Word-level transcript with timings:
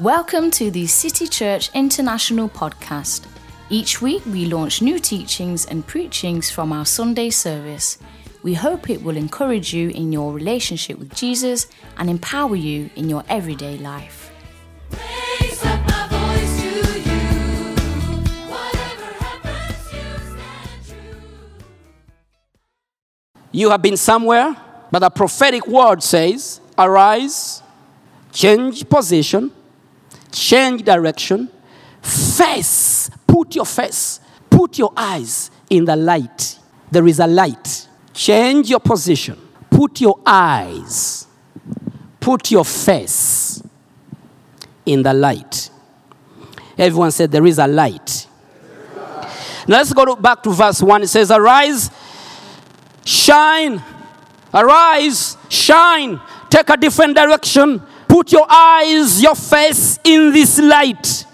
Welcome 0.00 0.50
to 0.52 0.70
the 0.70 0.86
City 0.86 1.26
Church 1.26 1.68
International 1.74 2.48
podcast. 2.48 3.26
Each 3.68 4.00
week 4.00 4.24
we 4.24 4.46
launch 4.46 4.80
new 4.80 4.98
teachings 4.98 5.66
and 5.66 5.86
preachings 5.86 6.50
from 6.50 6.72
our 6.72 6.86
Sunday 6.86 7.28
service. 7.28 7.98
We 8.42 8.54
hope 8.54 8.88
it 8.88 9.02
will 9.02 9.18
encourage 9.18 9.74
you 9.74 9.90
in 9.90 10.10
your 10.10 10.32
relationship 10.32 10.98
with 10.98 11.14
Jesus 11.14 11.66
and 11.98 12.08
empower 12.08 12.56
you 12.56 12.88
in 12.96 13.10
your 13.10 13.24
everyday 13.28 13.76
life. 13.76 14.32
Raise 14.90 15.62
up 15.66 15.86
my 15.86 16.08
voice 16.08 16.62
to 16.62 16.68
you. 17.00 17.20
Whatever 18.48 19.12
happens, 19.22 19.92
you 19.92 20.00
stand 20.32 20.86
true. 20.88 21.20
You 23.52 23.68
have 23.68 23.82
been 23.82 23.98
somewhere, 23.98 24.56
but 24.90 25.02
a 25.02 25.10
prophetic 25.10 25.66
word 25.66 26.02
says, 26.02 26.62
arise, 26.78 27.62
change 28.32 28.88
position, 28.88 29.52
change 30.32 30.82
direction, 30.82 31.48
face, 32.02 33.10
put 33.26 33.54
your 33.54 33.66
face, 33.66 34.20
put 34.48 34.78
your 34.78 34.92
eyes 34.96 35.50
in 35.68 35.84
the 35.84 35.96
light. 35.96 36.58
There 36.90 37.06
is 37.06 37.20
a 37.20 37.26
light. 37.26 37.88
Change 38.12 38.68
your 38.70 38.80
position, 38.80 39.38
put 39.70 40.00
your 40.00 40.18
eyes, 40.26 41.26
put 42.18 42.50
your 42.50 42.64
face 42.64 43.62
in 44.84 45.02
the 45.02 45.14
light. 45.14 45.70
Everyone 46.76 47.10
said, 47.10 47.30
There 47.30 47.46
is 47.46 47.58
a 47.58 47.66
light. 47.66 48.26
Now 49.68 49.76
let's 49.78 49.92
go 49.92 50.04
to- 50.06 50.16
back 50.16 50.42
to 50.42 50.50
verse 50.50 50.82
1. 50.82 51.02
It 51.02 51.08
says, 51.08 51.30
Arise, 51.30 51.90
shine, 53.04 53.82
arise, 54.52 55.36
shine, 55.48 56.20
take 56.48 56.68
a 56.70 56.76
different 56.76 57.14
direction, 57.16 57.80
put 58.10 58.32
your 58.32 58.46
eyes, 58.50 59.22
your 59.22 59.36
face 59.36 60.00
in 60.02 60.32
this 60.32 60.58
light. 60.58 61.24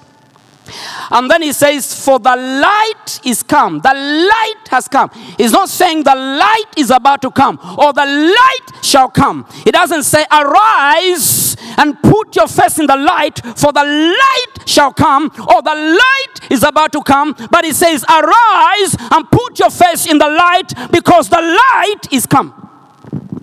And 1.11 1.31
then 1.31 1.43
he 1.43 1.53
says, 1.53 2.05
For 2.05 2.19
the 2.19 2.37
light 2.37 3.21
is 3.25 3.43
come. 3.43 3.81
The 3.81 3.95
light 3.95 4.69
has 4.69 4.89
come. 4.89 5.11
He's 5.39 5.53
not 5.53 5.69
saying 5.69 6.03
the 6.03 6.15
light 6.15 6.73
is 6.77 6.91
about 6.91 7.23
to 7.23 7.31
come 7.31 7.59
or 7.79 7.93
the 7.93 8.05
light 8.05 8.85
shall 8.85 9.09
come. 9.09 9.47
He 9.65 9.71
doesn't 9.71 10.03
say, 10.03 10.27
Arise 10.31 11.57
and 11.79 12.01
put 12.03 12.37
your 12.37 12.49
face 12.49 12.79
in 12.79 12.87
the 12.87 12.97
light, 12.97 13.41
for 13.57 13.73
the 13.73 13.85
light 13.85 14.69
shall 14.69 14.93
come 14.93 15.31
or 15.39 15.63
the 15.63 15.75
light 15.75 16.51
is 16.51 16.63
about 16.63 16.93
to 16.93 17.03
come. 17.03 17.35
But 17.51 17.65
he 17.65 17.73
says, 17.73 18.05
Arise 18.05 18.97
and 19.13 19.31
put 19.31 19.59
your 19.59 19.71
face 19.71 20.07
in 20.07 20.19
the 20.19 20.29
light 20.29 20.73
because 20.91 21.29
the 21.29 21.41
light 21.41 22.13
is 22.13 22.27
come. 22.27 22.53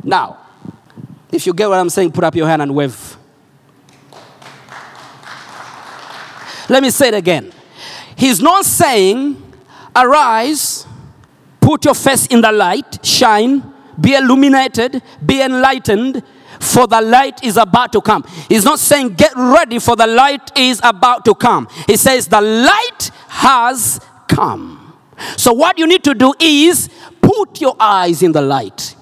Now, 0.04 0.38
if 1.32 1.48
you 1.48 1.54
get 1.54 1.70
what 1.70 1.80
I'm 1.80 1.90
saying, 1.90 2.12
put 2.12 2.24
up 2.24 2.36
your 2.36 2.48
hand 2.48 2.62
and 2.62 2.76
wave. 2.76 3.18
Let 6.74 6.82
me 6.82 6.90
say 6.90 7.10
it 7.10 7.14
again. 7.14 7.54
He's 8.16 8.42
not 8.42 8.66
saying, 8.66 9.40
arise, 9.96 10.88
put 11.62 11.86
your 11.86 11.94
face 11.94 12.26
in 12.26 12.42
the 12.42 12.52
light, 12.52 13.06
shine, 13.06 13.62
be 14.02 14.16
illuminated, 14.16 15.04
be 15.24 15.44
enlightened, 15.44 16.24
for 16.60 16.88
the 16.88 17.00
light 17.00 17.44
is 17.44 17.58
about 17.58 17.94
to 17.94 18.02
come. 18.02 18.26
He's 18.50 18.66
not 18.66 18.80
saying, 18.80 19.10
get 19.10 19.34
ready, 19.36 19.78
for 19.78 19.96
the 19.96 20.08
light 20.08 20.58
is 20.58 20.82
about 20.84 21.26
to 21.26 21.36
come. 21.36 21.68
He 21.86 21.96
says, 21.96 22.28
the 22.28 22.42
light 22.42 23.12
has 23.28 24.00
come. 24.28 24.96
So, 25.38 25.54
what 25.54 25.78
you 25.78 25.86
need 25.86 26.04
to 26.06 26.16
do 26.16 26.34
is 26.40 26.90
put 27.22 27.62
your 27.62 27.76
eyes 27.80 28.24
in 28.24 28.32
the 28.32 28.42
light, 28.42 28.96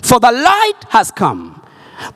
for 0.00 0.18
the 0.18 0.32
light 0.32 0.80
has 0.88 1.10
come. 1.10 1.55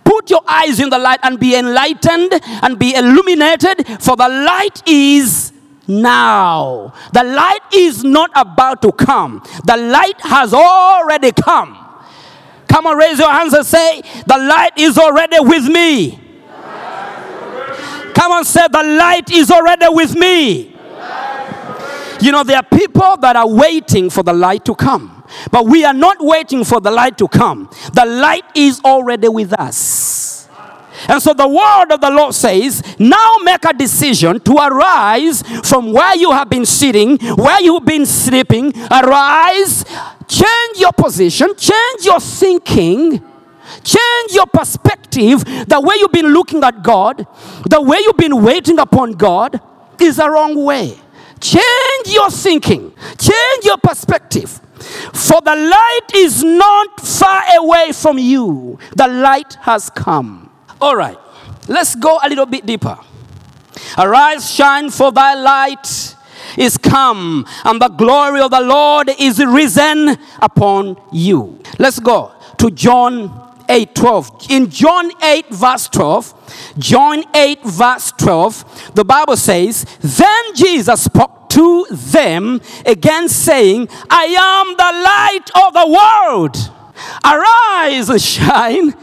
Put 0.04 0.30
your 0.30 0.42
eyes 0.46 0.80
in 0.80 0.90
the 0.90 0.98
light 0.98 1.20
and 1.22 1.38
be 1.38 1.56
enlightened 1.56 2.40
and 2.62 2.78
be 2.78 2.94
illuminated, 2.94 3.86
for 4.00 4.16
the 4.16 4.28
light 4.28 4.82
is 4.86 5.52
now. 5.86 6.92
The 7.12 7.24
light 7.24 7.60
is 7.74 8.04
not 8.04 8.30
about 8.34 8.82
to 8.82 8.92
come, 8.92 9.42
the 9.64 9.76
light 9.76 10.20
has 10.20 10.54
already 10.54 11.32
come. 11.32 11.86
Come 12.68 12.86
on, 12.86 12.96
raise 12.96 13.18
your 13.18 13.30
hands 13.32 13.52
and 13.52 13.66
say, 13.66 14.00
The 14.26 14.38
light 14.38 14.78
is 14.78 14.96
already 14.96 15.40
with 15.40 15.64
me. 15.66 16.20
Come 18.14 18.32
on, 18.32 18.44
say, 18.44 18.66
The 18.70 18.82
light 18.82 19.28
is 19.32 19.50
already 19.50 19.86
with 19.88 20.14
me. 20.16 20.76
You 22.20 22.32
know, 22.32 22.44
there 22.44 22.58
are 22.58 22.62
people 22.62 23.16
that 23.16 23.34
are 23.34 23.48
waiting 23.48 24.08
for 24.08 24.22
the 24.22 24.32
light 24.32 24.64
to 24.66 24.74
come, 24.74 25.19
but 25.50 25.66
we 25.66 25.84
are 25.84 25.94
not 25.94 26.16
waiting 26.20 26.64
for 26.64 26.80
the 26.80 26.90
light 26.90 27.18
to 27.18 27.28
come. 27.28 27.70
The 27.92 28.04
light 28.04 28.44
is 28.54 28.80
already 28.84 29.28
with 29.28 29.52
us. 29.52 30.48
And 31.08 31.22
so 31.22 31.32
the 31.32 31.48
word 31.48 31.92
of 31.94 32.00
the 32.00 32.10
Lord 32.10 32.34
says, 32.34 32.82
now 32.98 33.36
make 33.42 33.64
a 33.64 33.72
decision 33.72 34.38
to 34.40 34.56
arise 34.56 35.42
from 35.66 35.92
where 35.92 36.14
you 36.16 36.30
have 36.30 36.50
been 36.50 36.66
sitting, 36.66 37.16
where 37.36 37.60
you've 37.62 37.86
been 37.86 38.04
sleeping. 38.04 38.72
Arise, 38.90 39.84
change 40.28 40.78
your 40.78 40.92
position, 40.92 41.54
change 41.56 42.04
your 42.04 42.20
thinking, 42.20 43.12
change 43.82 44.32
your 44.32 44.46
perspective. 44.46 45.42
The 45.66 45.80
way 45.80 45.96
you've 45.98 46.12
been 46.12 46.34
looking 46.34 46.62
at 46.64 46.82
God, 46.82 47.26
the 47.66 47.80
way 47.80 47.98
you've 48.00 48.18
been 48.18 48.42
waiting 48.42 48.78
upon 48.78 49.12
God 49.12 49.58
is 49.98 50.16
the 50.16 50.28
wrong 50.28 50.62
way. 50.62 50.98
Change 51.40 52.08
your 52.08 52.30
thinking, 52.30 52.92
change 53.18 53.64
your 53.64 53.78
perspective. 53.78 54.60
For 54.80 55.40
the 55.40 55.54
light 55.56 56.14
is 56.14 56.42
not 56.42 57.00
far 57.00 57.42
away 57.58 57.92
from 57.92 58.18
you, 58.18 58.78
the 58.96 59.06
light 59.06 59.54
has 59.62 59.90
come. 59.90 60.50
All 60.80 60.96
right, 60.96 61.18
let's 61.68 61.94
go 61.94 62.18
a 62.22 62.28
little 62.28 62.46
bit 62.46 62.66
deeper. 62.66 62.98
Arise, 63.98 64.50
shine, 64.50 64.90
for 64.90 65.12
thy 65.12 65.34
light 65.34 66.16
is 66.56 66.76
come, 66.76 67.46
and 67.64 67.80
the 67.80 67.88
glory 67.88 68.40
of 68.40 68.50
the 68.50 68.60
Lord 68.60 69.10
is 69.18 69.44
risen 69.44 70.16
upon 70.40 70.96
you. 71.12 71.60
Let's 71.78 71.98
go 71.98 72.32
to 72.58 72.70
John 72.70 73.49
8 73.70 73.94
12. 73.94 74.46
In 74.50 74.68
John 74.68 75.10
8, 75.22 75.46
verse 75.50 75.88
12, 75.88 76.74
John 76.78 77.22
8, 77.34 77.62
verse 77.64 78.12
12, 78.12 78.92
the 78.94 79.04
Bible 79.04 79.36
says, 79.36 79.86
Then 80.00 80.54
Jesus 80.54 81.04
spoke 81.04 81.48
to 81.50 81.86
them 81.90 82.60
again, 82.84 83.28
saying, 83.28 83.88
I 84.10 84.24
am 84.24 84.76
the 84.76 84.92
light 85.04 85.50
of 85.66 85.72
the 85.72 85.86
world. 85.88 86.56
Arise 87.24 88.22
shine, 88.22 88.94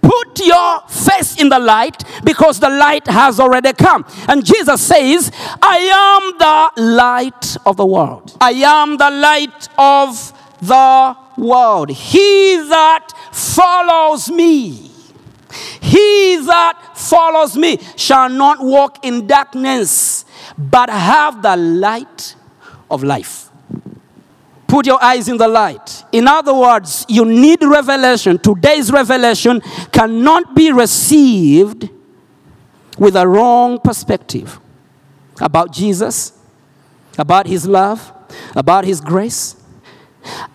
Put 0.00 0.46
your 0.46 0.80
face 0.88 1.36
in 1.40 1.48
the 1.48 1.58
light 1.58 2.02
because 2.24 2.60
the 2.60 2.70
light 2.70 3.06
has 3.08 3.40
already 3.40 3.72
come. 3.72 4.06
And 4.28 4.44
Jesus 4.44 4.80
says, 4.80 5.30
I 5.60 5.76
am 5.76 6.38
the 6.38 6.82
light 6.82 7.56
of 7.66 7.76
the 7.76 7.84
world. 7.84 8.36
I 8.40 8.52
am 8.52 8.96
the 8.96 9.10
light 9.10 9.68
of 9.76 10.32
the 10.62 11.16
world. 11.36 11.90
He 11.90 12.56
that 12.68 13.08
follows 13.32 14.30
me, 14.30 14.90
he 15.80 16.36
that 16.44 16.92
follows 16.94 17.56
me 17.56 17.78
shall 17.96 18.28
not 18.28 18.60
walk 18.60 19.04
in 19.04 19.26
darkness, 19.26 20.24
but 20.56 20.90
have 20.90 21.42
the 21.42 21.56
light 21.56 22.34
of 22.90 23.02
life. 23.02 23.50
Put 24.66 24.86
your 24.86 25.02
eyes 25.02 25.28
in 25.28 25.38
the 25.38 25.48
light. 25.48 26.04
In 26.12 26.28
other 26.28 26.54
words, 26.54 27.06
you 27.08 27.24
need 27.24 27.62
revelation. 27.62 28.38
Today's 28.38 28.92
revelation 28.92 29.62
cannot 29.92 30.54
be 30.54 30.70
received 30.72 31.88
with 32.98 33.16
a 33.16 33.26
wrong 33.26 33.78
perspective 33.80 34.60
about 35.40 35.72
Jesus, 35.72 36.32
about 37.16 37.46
his 37.46 37.66
love, 37.66 38.12
about 38.54 38.84
his 38.84 39.00
grace. 39.00 39.56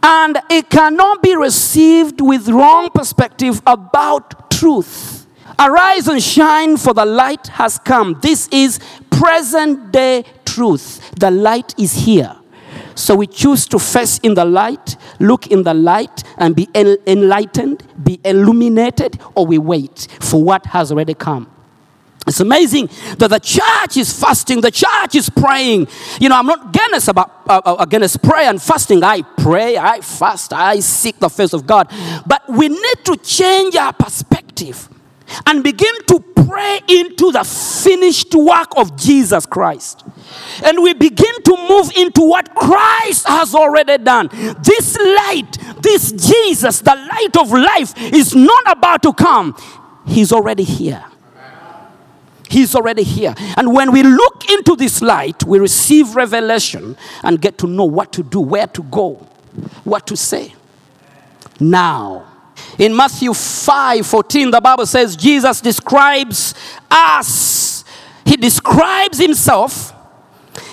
And 0.02 0.40
it 0.50 0.70
cannot 0.70 1.22
be 1.22 1.36
received 1.36 2.22
with 2.22 2.50
wrong 2.50 2.90
perspective 2.90 3.62
about 3.66 4.52
truth. 4.52 5.28
Arise 5.60 6.08
and 6.08 6.22
shine, 6.22 6.78
for 6.78 6.94
the 6.94 7.06
light 7.06 7.48
has 7.48 7.78
come. 7.78 8.20
This 8.22 8.48
is 8.50 8.80
present 9.12 9.92
day 9.92 10.26
truth. 10.46 11.12
The 11.20 11.30
light 11.32 11.78
is 11.78 11.94
here. 11.94 12.36
So 12.96 13.16
we 13.16 13.28
choose 13.28 13.68
to 13.68 13.80
face 13.80 14.20
in 14.20 14.34
the 14.36 14.46
light, 14.46 14.98
look 15.20 15.48
in 15.48 15.64
the 15.64 15.74
light, 15.74 16.24
and 16.38 16.56
be 16.56 16.68
enlightened, 16.76 17.84
be 18.04 18.20
illuminated, 18.24 19.20
or 19.36 19.46
we 19.46 19.58
wait 19.58 20.08
for 20.20 20.44
what 20.44 20.66
has 20.68 20.92
already 20.92 21.14
come. 21.14 21.53
It's 22.26 22.40
amazing 22.40 22.88
that 23.18 23.30
the 23.30 23.40
church 23.40 23.98
is 23.98 24.18
fasting, 24.18 24.62
the 24.62 24.72
church 24.72 25.16
is 25.16 25.30
praying. 25.30 25.88
You 26.20 26.30
know, 26.30 26.38
I'm 26.38 26.46
not 26.46 26.70
against 26.70 27.08
about 27.10 27.44
uh, 27.48 27.62
uh, 27.66 27.76
against 27.80 28.22
prayer 28.22 28.50
and 28.50 28.62
fasting. 28.62 29.04
I 29.04 29.22
pray, 29.22 29.78
I 29.78 30.00
fast, 30.02 30.54
I 30.54 30.80
seek 30.80 31.20
the 31.20 31.30
face 31.30 31.54
of 31.54 31.68
God. 31.68 31.92
But 32.26 32.44
we 32.50 32.70
need 32.70 33.06
to 33.06 33.18
change 33.18 33.76
our 33.76 33.92
perspective 33.92 34.88
and 35.46 35.64
begin 35.64 35.94
to 36.08 36.20
pray 36.20 36.80
into 36.88 37.32
the 37.32 37.44
finished 37.44 38.34
work 38.36 38.70
of 38.78 38.96
Jesus 38.96 39.46
Christ. 39.46 40.04
And 40.64 40.82
we 40.82 40.94
begin 40.94 41.42
to 41.44 41.58
move 41.70 41.92
into 41.96 42.22
what 42.22 42.54
Christ 42.56 43.28
has 43.28 43.56
already 43.56 43.98
done. 44.04 44.30
This 44.64 44.98
light, 44.98 45.58
this 45.82 46.12
Jesus, 46.12 46.80
the 46.80 46.96
light 46.96 47.38
of 47.38 47.52
life, 47.52 47.94
is 48.14 48.36
not 48.36 48.64
about 48.72 49.04
to 49.04 49.14
come, 49.14 49.56
He's 50.06 50.32
already 50.32 50.64
here. 50.64 51.04
He's 52.54 52.76
already 52.76 53.02
here. 53.02 53.34
And 53.58 53.74
when 53.74 53.92
we 53.92 54.04
look 54.04 54.48
into 54.52 54.76
this 54.76 55.02
light, 55.02 55.44
we 55.44 55.58
receive 55.58 56.16
revelation 56.16 56.96
and 57.24 57.42
get 57.42 57.58
to 57.58 57.68
know 57.68 57.86
what 57.86 58.14
to 58.14 58.22
do, 58.22 58.40
where 58.40 58.68
to 58.68 58.84
go, 58.84 59.14
what 59.84 60.06
to 60.06 60.16
say. 60.16 60.54
Now, 61.60 62.32
in 62.78 62.96
Matthew 62.96 63.34
5 63.34 64.06
14, 64.06 64.52
the 64.52 64.62
Bible 64.62 64.86
says 64.86 65.16
Jesus 65.16 65.62
describes 65.62 66.54
us, 66.92 67.84
He 68.24 68.38
describes 68.38 69.18
Himself 69.18 69.92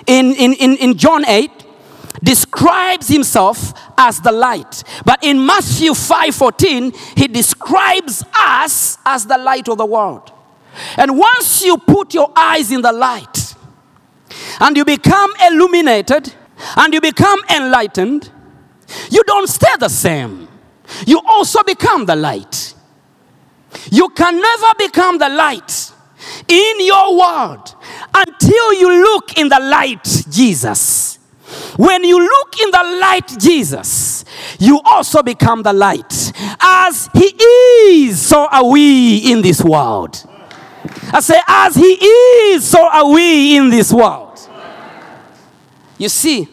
in, 0.07 0.35
in, 0.35 0.53
in, 0.53 0.77
in 0.77 0.99
John 0.99 1.25
8 1.27 1.51
describes 2.23 3.09
himself 3.09 3.73
as 3.97 4.21
the 4.21 4.33
light. 4.33 4.83
But 5.07 5.23
in 5.23 5.45
Matthew 5.45 5.93
5:14, 5.93 6.95
he 7.17 7.29
describes 7.29 8.25
us 8.39 8.99
as 9.07 9.25
the 9.27 9.39
light 9.39 9.69
of 9.69 9.79
the 9.79 9.87
world. 9.87 10.31
And 10.97 11.19
once 11.19 11.65
you 11.65 11.77
put 11.79 12.15
your 12.15 12.33
eyes 12.37 12.71
in 12.71 12.83
the 12.83 12.93
light 12.93 13.55
and 14.61 14.77
you 14.77 14.85
become 14.85 15.33
illuminated 15.45 16.33
and 16.77 16.95
you 16.95 17.01
become 17.01 17.41
enlightened, 17.55 18.31
you 19.11 19.23
don't 19.25 19.49
stay 19.49 19.75
the 19.79 19.89
same. 19.89 20.49
You 21.07 21.21
also 21.27 21.63
become 21.63 22.07
the 22.07 22.17
light. 22.17 22.75
You 23.91 24.09
can 24.11 24.41
never 24.41 24.67
become 24.79 25.19
the 25.19 25.29
light 25.29 25.93
in 26.49 26.87
your 26.87 27.19
world 27.19 27.75
until 28.15 28.75
you 28.75 29.03
look 29.03 29.39
in 29.39 29.49
the 29.49 29.61
light, 29.61 30.05
Jesus. 30.31 31.19
When 31.77 32.05
you 32.05 32.21
look 32.21 32.61
in 32.61 32.71
the 32.71 32.99
light, 33.01 33.39
Jesus, 33.39 34.25
you 34.59 34.81
also 34.85 35.23
become 35.23 35.63
the 35.63 35.73
light. 35.73 36.33
As 36.61 37.09
He 37.15 37.33
is, 38.07 38.21
so 38.21 38.47
are 38.47 38.67
we 38.67 39.33
in 39.33 39.43
this 39.43 39.63
world. 39.63 40.30
I 41.13 41.21
say, 41.21 41.41
as 41.47 41.75
He 41.75 41.93
is, 41.93 42.69
so 42.69 42.87
are 42.87 43.11
we 43.11 43.57
in 43.57 43.71
this 43.71 43.93
world. 43.93 44.39
You 45.99 46.09
see, 46.09 46.49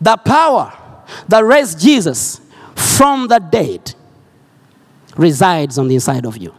the 0.00 0.16
power 0.16 0.72
that 1.28 1.44
raised 1.44 1.80
Jesus 1.80 2.40
from 2.74 3.28
the 3.28 3.38
dead 3.38 3.94
resides 5.16 5.78
on 5.78 5.88
the 5.88 5.94
inside 5.94 6.26
of 6.26 6.36
you. 6.36 6.54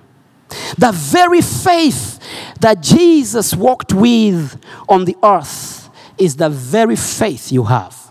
The 0.77 0.91
very 0.91 1.41
faith 1.41 2.19
that 2.59 2.81
Jesus 2.81 3.55
walked 3.55 3.93
with 3.93 4.61
on 4.87 5.05
the 5.05 5.17
earth 5.23 5.89
is 6.17 6.35
the 6.35 6.49
very 6.49 6.95
faith 6.95 7.51
you 7.51 7.63
have. 7.63 8.02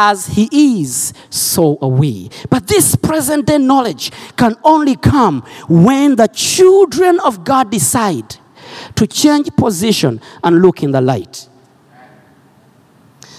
As 0.00 0.28
he 0.28 0.48
is, 0.80 1.12
so 1.28 1.76
are 1.82 1.88
we. 1.88 2.30
But 2.48 2.68
this 2.68 2.94
present 2.94 3.46
day 3.46 3.58
knowledge 3.58 4.12
can 4.36 4.54
only 4.62 4.94
come 4.94 5.42
when 5.68 6.14
the 6.14 6.28
children 6.28 7.18
of 7.20 7.42
God 7.44 7.72
decide 7.72 8.36
to 8.94 9.06
change 9.08 9.50
position 9.56 10.20
and 10.44 10.62
look 10.62 10.84
in 10.84 10.92
the 10.92 11.00
light 11.00 11.48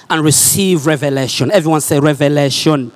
and 0.10 0.26
receive 0.26 0.86
revelation. 0.86 1.50
Everyone 1.52 1.82
say 1.82 2.00
revelation. 2.00 2.92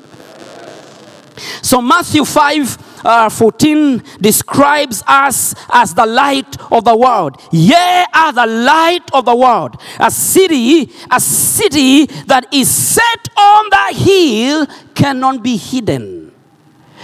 So 1.61 1.81
Matthew 1.81 2.25
5 2.25 2.93
uh, 3.05 3.29
14 3.29 4.01
describes 4.21 5.03
us 5.07 5.53
as 5.69 5.93
the 5.93 6.05
light 6.05 6.57
of 6.71 6.85
the 6.85 6.95
world. 6.95 7.41
Ye 7.51 7.75
are 7.75 8.31
the 8.31 8.45
light 8.45 9.09
of 9.13 9.25
the 9.25 9.35
world. 9.35 9.75
A 9.99 10.09
city, 10.09 10.91
a 11.11 11.19
city 11.19 12.05
that 12.27 12.47
is 12.53 12.69
set 12.69 13.29
on 13.37 13.69
the 13.69 13.99
hill 13.99 14.67
cannot 14.95 15.43
be 15.43 15.57
hidden. 15.57 16.31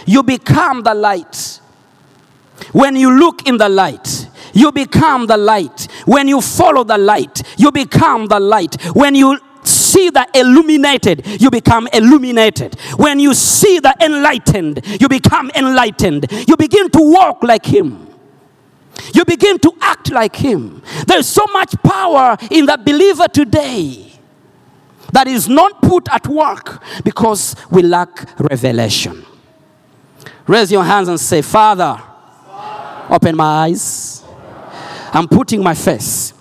You 0.05 0.23
become 0.23 0.83
the 0.83 0.93
light. 0.93 1.59
When 2.71 2.95
you 2.95 3.17
look 3.17 3.47
in 3.47 3.57
the 3.57 3.69
light, 3.69 4.27
you 4.53 4.71
become 4.71 5.27
the 5.27 5.37
light. 5.37 5.87
When 6.05 6.27
you 6.27 6.41
follow 6.41 6.83
the 6.83 6.97
light, 6.97 7.43
you 7.57 7.71
become 7.71 8.27
the 8.27 8.39
light. 8.39 8.81
When 8.93 9.15
you 9.15 9.39
see 9.89 10.09
the 10.09 10.27
illuminated, 10.33 11.41
you 11.41 11.50
become 11.50 11.88
illuminated. 11.94 12.80
When 12.97 13.19
you 13.19 13.33
see 13.33 13.80
the 13.80 13.95
enlightened, 14.01 14.81
you 15.01 15.07
become 15.07 15.51
enlightened. 15.56 16.27
You 16.47 16.56
begin 16.57 16.89
to 16.91 17.00
walk 17.01 17.44
like 17.44 17.65
Him. 17.65 18.07
You 19.13 19.25
begin 19.25 19.59
to 19.59 19.71
act 19.81 20.12
like 20.12 20.36
Him. 20.36 20.81
There's 21.07 21.27
so 21.27 21.45
much 21.53 21.74
power 21.83 22.38
in 22.51 22.65
the 22.65 22.77
believer 22.77 23.27
today 23.27 24.12
that 25.12 25.27
is 25.27 25.50
not 25.50 25.81
put 25.81 26.07
at 26.12 26.27
work 26.27 26.83
because 27.03 27.56
we 27.71 27.81
lack 27.81 28.39
revelation. 28.39 29.25
Raise 30.45 30.71
your 30.71 30.83
hands 30.83 31.07
and 31.07 31.19
say, 31.19 31.41
Father, 31.41 32.01
open 33.09 33.36
my 33.36 33.65
eyes. 33.65 34.24
I'm 35.12 35.27
putting 35.27 35.63
my 35.63 35.74
face 35.74 36.33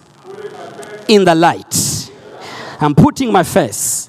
in 1.09 1.25
the 1.25 1.35
light. 1.35 1.88
I'm 2.81 2.95
putting 2.95 3.33
my 3.33 3.43
face 3.43 4.09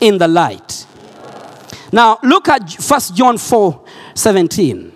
in 0.00 0.18
the 0.18 0.28
light. 0.28 0.86
Now, 1.92 2.18
look 2.22 2.48
at 2.48 2.72
1 2.72 3.00
John 3.14 3.38
4 3.38 3.84
17. 4.14 4.92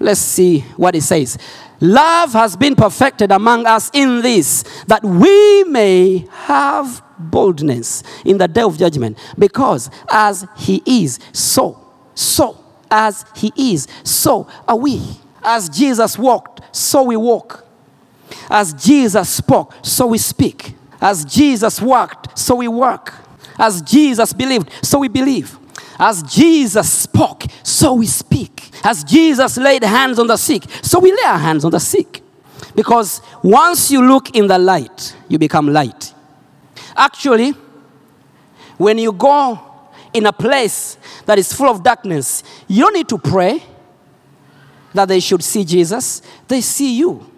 Let's 0.00 0.20
see 0.20 0.60
what 0.76 0.94
it 0.94 1.02
says. 1.02 1.38
Love 1.80 2.32
has 2.32 2.56
been 2.56 2.74
perfected 2.74 3.30
among 3.30 3.66
us 3.66 3.90
in 3.92 4.20
this, 4.20 4.64
that 4.86 5.04
we 5.04 5.64
may 5.64 6.26
have 6.30 7.02
boldness 7.18 8.02
in 8.24 8.38
the 8.38 8.48
day 8.48 8.62
of 8.62 8.76
judgment. 8.78 9.16
Because 9.38 9.90
as 10.10 10.46
He 10.56 10.82
is, 10.84 11.18
so, 11.32 11.78
so, 12.14 12.62
as 12.90 13.24
He 13.36 13.52
is, 13.56 13.86
so 14.02 14.48
are 14.66 14.76
we. 14.76 15.00
As 15.42 15.68
Jesus 15.68 16.18
walked, 16.18 16.76
so 16.76 17.04
we 17.04 17.16
walk. 17.16 17.64
As 18.50 18.72
Jesus 18.74 19.28
spoke, 19.28 19.72
so 19.82 20.08
we 20.08 20.18
speak. 20.18 20.74
As 21.00 21.24
Jesus 21.24 21.80
worked, 21.80 22.38
so 22.38 22.56
we 22.56 22.68
work. 22.68 23.14
As 23.58 23.82
Jesus 23.82 24.32
believed, 24.32 24.70
so 24.82 24.98
we 24.98 25.08
believe. 25.08 25.58
As 25.98 26.22
Jesus 26.22 26.92
spoke, 26.92 27.44
so 27.62 27.94
we 27.94 28.06
speak. 28.06 28.70
As 28.84 29.02
Jesus 29.04 29.56
laid 29.56 29.82
hands 29.82 30.18
on 30.18 30.26
the 30.28 30.36
sick, 30.36 30.62
so 30.82 31.00
we 31.00 31.12
lay 31.12 31.24
our 31.24 31.38
hands 31.38 31.64
on 31.64 31.72
the 31.72 31.80
sick. 31.80 32.22
Because 32.74 33.20
once 33.42 33.90
you 33.90 34.06
look 34.06 34.36
in 34.36 34.46
the 34.46 34.58
light, 34.58 35.16
you 35.28 35.38
become 35.38 35.68
light. 35.68 36.14
Actually, 36.96 37.54
when 38.76 38.98
you 38.98 39.12
go 39.12 39.58
in 40.12 40.26
a 40.26 40.32
place 40.32 40.96
that 41.26 41.38
is 41.38 41.52
full 41.52 41.68
of 41.68 41.82
darkness, 41.82 42.42
you 42.68 42.84
don't 42.84 42.94
need 42.94 43.08
to 43.08 43.18
pray 43.18 43.62
that 44.94 45.06
they 45.06 45.20
should 45.20 45.42
see 45.42 45.64
Jesus. 45.64 46.22
They 46.46 46.60
see 46.60 46.96
you 46.96 47.28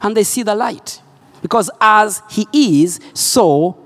and 0.00 0.16
they 0.16 0.24
see 0.24 0.42
the 0.42 0.54
light. 0.54 1.02
Because 1.42 1.70
as 1.80 2.22
he 2.30 2.46
is, 2.52 3.00
so, 3.14 3.76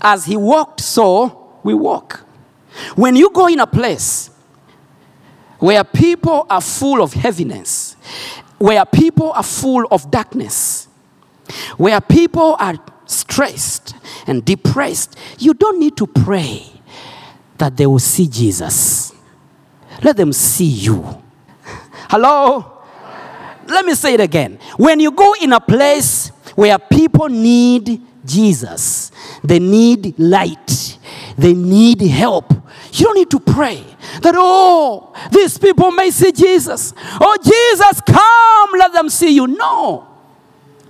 as 0.00 0.24
he 0.24 0.36
walked, 0.36 0.80
so 0.80 1.58
we 1.62 1.74
walk. 1.74 2.24
When 2.94 3.16
you 3.16 3.30
go 3.30 3.46
in 3.46 3.60
a 3.60 3.66
place 3.66 4.30
where 5.58 5.82
people 5.84 6.46
are 6.50 6.60
full 6.60 7.02
of 7.02 7.14
heaviness, 7.14 7.96
where 8.58 8.84
people 8.84 9.32
are 9.32 9.42
full 9.42 9.86
of 9.90 10.10
darkness, 10.10 10.88
where 11.76 12.00
people 12.00 12.56
are 12.58 12.74
stressed 13.06 13.94
and 14.26 14.44
depressed, 14.44 15.16
you 15.38 15.54
don't 15.54 15.78
need 15.78 15.96
to 15.96 16.06
pray 16.06 16.64
that 17.58 17.76
they 17.76 17.86
will 17.86 17.98
see 17.98 18.28
Jesus. 18.28 19.12
Let 20.02 20.16
them 20.16 20.32
see 20.32 20.66
you. 20.66 21.02
Hello? 22.10 22.75
Let 23.68 23.84
me 23.84 23.94
say 23.94 24.14
it 24.14 24.20
again. 24.20 24.58
When 24.76 25.00
you 25.00 25.10
go 25.10 25.34
in 25.40 25.52
a 25.52 25.60
place 25.60 26.28
where 26.54 26.78
people 26.78 27.28
need 27.28 28.00
Jesus, 28.24 29.12
they 29.42 29.58
need 29.58 30.18
light, 30.18 30.98
they 31.38 31.54
need 31.54 32.00
help, 32.02 32.52
you 32.92 33.04
don't 33.04 33.16
need 33.16 33.30
to 33.30 33.40
pray 33.40 33.84
that, 34.22 34.34
oh, 34.36 35.12
these 35.30 35.58
people 35.58 35.90
may 35.90 36.10
see 36.10 36.32
Jesus. 36.32 36.94
Oh, 37.20 37.36
Jesus, 37.42 38.00
come, 38.00 38.78
let 38.78 38.92
them 38.92 39.08
see 39.08 39.34
you. 39.34 39.46
No. 39.46 40.08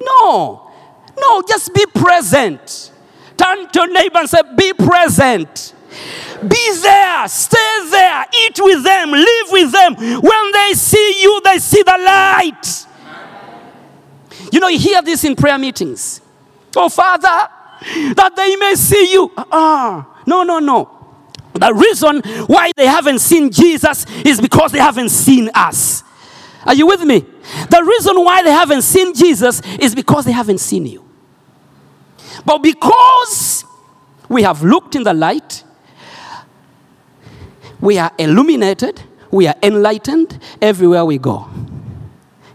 No. 0.00 0.70
No, 1.18 1.42
just 1.42 1.74
be 1.74 1.84
present. 1.86 2.92
Turn 3.36 3.68
to 3.68 3.80
your 3.80 3.92
neighbor 3.92 4.18
and 4.18 4.28
say, 4.28 4.40
be 4.56 4.72
present. 4.74 5.74
Be 6.42 6.78
there, 6.80 7.28
stay 7.28 7.88
there, 7.90 8.24
eat 8.44 8.58
with 8.60 8.82
them, 8.84 9.10
live 9.10 9.46
with 9.50 9.72
them. 9.72 9.94
When 10.20 10.52
they 10.52 10.72
see 10.74 11.22
you, 11.22 11.40
they 11.44 11.58
see 11.58 11.82
the 11.82 11.98
light. 11.98 12.86
You 14.52 14.60
know, 14.60 14.68
you 14.68 14.78
hear 14.78 15.02
this 15.02 15.24
in 15.24 15.34
prayer 15.34 15.58
meetings. 15.58 16.20
Oh, 16.76 16.88
Father, 16.88 17.48
that 18.14 18.32
they 18.36 18.56
may 18.56 18.74
see 18.74 19.12
you. 19.12 19.32
Ah, 19.36 20.22
no, 20.26 20.42
no, 20.42 20.58
no. 20.58 20.92
The 21.54 21.72
reason 21.72 22.20
why 22.46 22.70
they 22.76 22.86
haven't 22.86 23.20
seen 23.20 23.50
Jesus 23.50 24.04
is 24.24 24.40
because 24.40 24.72
they 24.72 24.78
haven't 24.78 25.08
seen 25.08 25.50
us. 25.54 26.02
Are 26.66 26.74
you 26.74 26.86
with 26.86 27.02
me? 27.02 27.20
The 27.70 27.82
reason 27.82 28.22
why 28.22 28.42
they 28.42 28.50
haven't 28.50 28.82
seen 28.82 29.14
Jesus 29.14 29.62
is 29.78 29.94
because 29.94 30.24
they 30.24 30.32
haven't 30.32 30.58
seen 30.58 30.86
you. 30.86 31.04
But 32.44 32.58
because 32.58 33.64
we 34.28 34.42
have 34.42 34.62
looked 34.62 34.96
in 34.96 35.04
the 35.04 35.14
light, 35.14 35.64
we 37.80 37.98
are 37.98 38.12
illuminated, 38.18 39.02
we 39.30 39.46
are 39.46 39.56
enlightened 39.62 40.38
everywhere 40.60 41.04
we 41.04 41.18
go. 41.18 41.48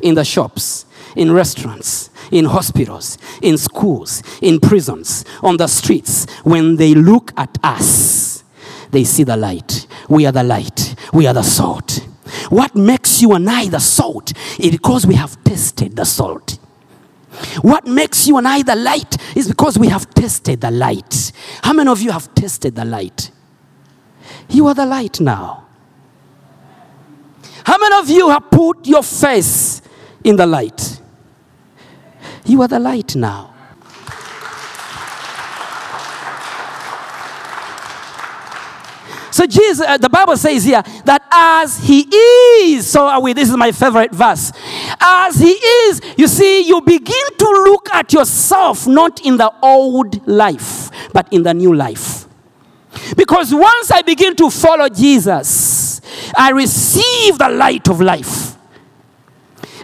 in 0.02 0.16
the 0.16 0.24
shops, 0.26 0.86
in 1.16 1.32
restaurants, 1.32 2.10
in 2.32 2.46
hospitals, 2.46 3.18
in 3.42 3.58
schools, 3.58 4.24
in 4.42 4.60
prisons, 4.60 5.26
on 5.42 5.58
the 5.58 5.68
streets, 5.68 6.26
when 6.44 6.76
they 6.78 6.94
look 6.94 7.32
at 7.38 7.58
us, 7.64 8.44
they 8.92 9.04
see 9.04 9.24
the 9.24 9.38
light. 9.38 9.88
We 10.10 10.26
are 10.26 10.32
the 10.32 10.44
light. 10.44 10.96
We 11.14 11.28
are 11.28 11.34
the 11.34 11.44
salt. 11.44 12.00
What 12.50 12.76
makes 12.76 13.22
you 13.22 13.34
and 13.34 13.50
I 13.50 13.68
the 13.68 13.80
salt 13.80 14.34
is 14.60 14.72
because 14.72 15.06
we 15.06 15.16
have 15.16 15.42
tasted 15.44 15.96
the 15.96 16.06
salt. 16.06 16.58
What 17.62 17.88
makes 17.88 18.28
you 18.28 18.38
and 18.38 18.48
I 18.48 18.62
the 18.62 18.76
light 18.76 19.18
is 19.36 19.48
because 19.48 19.78
we 19.78 19.88
have 19.88 20.10
tasted 20.14 20.62
the 20.62 20.72
light. 20.72 21.32
How 21.64 21.74
many 21.74 21.90
of 21.90 22.02
you 22.02 22.12
have 22.12 22.34
tasted 22.36 22.76
the 22.76 22.86
light? 22.86 23.32
You 24.50 24.68
are 24.68 24.74
the 24.74 24.86
light 24.86 25.20
now. 25.20 25.66
How 27.64 27.78
many 27.78 27.96
of 27.98 28.10
you 28.10 28.30
have 28.30 28.50
put 28.50 28.88
your 28.88 29.04
face 29.04 29.82
in 30.24 30.36
the 30.36 30.46
light? 30.46 31.00
You 32.46 32.62
are 32.62 32.68
the 32.68 32.80
light 32.80 33.16
now. 33.16 33.52
So 39.32 39.48
Jesus, 39.48 39.88
uh, 39.88 39.98
the 39.98 40.10
Bible 40.10 40.36
says 40.36 40.66
here 40.66 40.84
that 41.06 41.26
as 41.32 41.80
He 41.80 42.02
is, 42.66 42.86
so 42.86 43.08
are 43.08 43.22
we. 43.22 43.34
This 43.34 43.50
is 43.50 43.56
my 43.56 43.72
favorite 43.72 44.12
verse. 44.12 44.52
As 45.00 45.38
He 45.38 45.52
is, 45.52 46.02
you 46.18 46.28
see, 46.28 46.68
you 46.68 46.82
begin 46.82 47.38
to 47.38 47.46
look 47.46 47.90
at 47.94 48.12
yourself 48.12 48.86
not 48.86 49.26
in 49.26 49.38
the 49.38 49.52
old 49.64 50.28
life, 50.28 50.92
but 51.14 51.32
in 51.32 51.44
the 51.44 51.54
new 51.54 51.74
life. 51.74 52.21
Because 53.16 53.54
once 53.54 53.92
I 53.92 54.02
begin 54.02 54.36
to 54.38 54.50
follow 54.50 54.90
Jesus, 54.90 56.02
I 56.36 56.52
receive 56.52 57.38
the 57.38 57.50
light 57.50 57.88
of 57.90 58.02
life. 58.02 58.52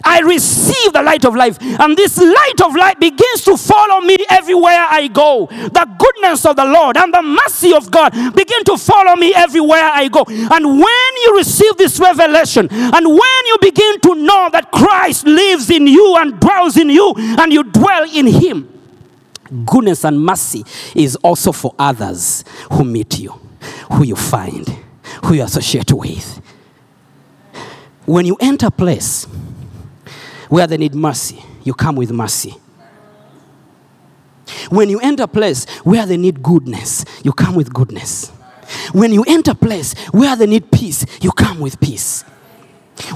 I 0.04 0.20
receive 0.20 0.92
the 0.92 1.02
light 1.02 1.24
of 1.24 1.34
life, 1.34 1.58
and 1.60 1.96
this 1.96 2.18
light 2.18 2.60
of 2.64 2.74
life 2.74 2.98
begins 2.98 3.44
to 3.44 3.56
follow 3.56 4.00
me 4.00 4.16
everywhere 4.30 4.86
I 4.88 5.08
go. 5.08 5.46
The 5.46 5.96
goodness 5.98 6.46
of 6.46 6.56
the 6.56 6.64
Lord 6.64 6.96
and 6.96 7.12
the 7.12 7.22
mercy 7.22 7.74
of 7.74 7.90
God 7.90 8.12
begin 8.34 8.64
to 8.64 8.78
follow 8.78 9.16
me 9.16 9.34
everywhere 9.34 9.90
I 9.92 10.08
go. 10.08 10.24
And 10.28 10.64
when 10.64 11.12
you 11.24 11.36
receive 11.36 11.76
this 11.76 11.98
revelation, 11.98 12.68
and 12.70 13.06
when 13.06 13.46
you 13.46 13.58
begin 13.60 14.00
to 14.00 14.14
know 14.14 14.48
that 14.52 14.70
Christ 14.72 15.26
lives 15.26 15.68
in 15.68 15.86
you 15.86 16.16
and 16.16 16.38
dwells 16.40 16.76
in 16.76 16.90
you, 16.90 17.14
and 17.16 17.52
you 17.52 17.64
dwell 17.64 18.04
in 18.04 18.26
Him, 18.26 18.77
goodness 19.64 20.04
and 20.04 20.20
mercy 20.20 20.64
is 20.94 21.16
also 21.16 21.52
for 21.52 21.74
others 21.78 22.44
who 22.72 22.84
meet 22.84 23.18
you, 23.18 23.30
who 23.92 24.04
you 24.04 24.16
find, 24.16 24.68
who 25.24 25.34
you 25.34 25.42
associate 25.42 25.92
with. 25.92 26.40
When 28.06 28.24
you 28.24 28.36
enter 28.40 28.66
a 28.66 28.70
place 28.70 29.24
where 30.48 30.66
they 30.66 30.76
need 30.76 30.94
mercy, 30.94 31.42
you 31.64 31.74
come 31.74 31.96
with 31.96 32.10
mercy. 32.10 32.56
When 34.70 34.88
you 34.88 34.98
enter 35.00 35.24
a 35.24 35.28
place 35.28 35.66
where 35.80 36.06
they 36.06 36.16
need 36.16 36.42
goodness, 36.42 37.04
you 37.22 37.32
come 37.32 37.54
with 37.54 37.72
goodness. 37.72 38.30
When 38.92 39.12
you 39.12 39.24
enter 39.26 39.52
a 39.52 39.54
place 39.54 39.94
where 40.08 40.36
they 40.36 40.46
need 40.46 40.70
peace, 40.70 41.04
you 41.20 41.32
come 41.32 41.60
with 41.60 41.80
peace. 41.80 42.24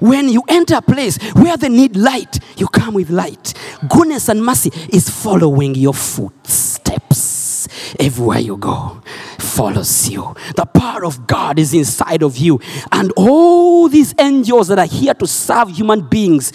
When 0.01 0.29
you 0.29 0.43
enter 0.49 0.77
a 0.77 0.83
place 0.83 1.19
where 1.35 1.57
they 1.57 1.69
need 1.69 1.97
light, 1.97 2.39
you 2.57 2.67
come 2.69 2.95
with 2.95 3.11
light. 3.11 3.55
Goodness 3.89 4.29
and 4.29 4.45
mercy 4.45 4.71
is 4.91 5.09
following 5.09 5.75
your 5.75 5.95
footsteps 5.95 7.69
everywhere 7.99 8.39
you 8.39 8.57
go. 8.57 9.03
Follows 9.39 10.09
you. 10.09 10.35
The 10.57 10.67
power 10.67 11.05
of 11.05 11.27
God 11.27 11.59
is 11.59 11.75
inside 11.75 12.23
of 12.23 12.37
you. 12.37 12.61
And 12.91 13.13
all 13.17 13.89
these 13.89 14.15
angels 14.19 14.69
that 14.69 14.79
are 14.79 14.87
here 14.87 15.15
to 15.15 15.27
serve 15.27 15.71
human 15.71 16.03
beings, 16.03 16.53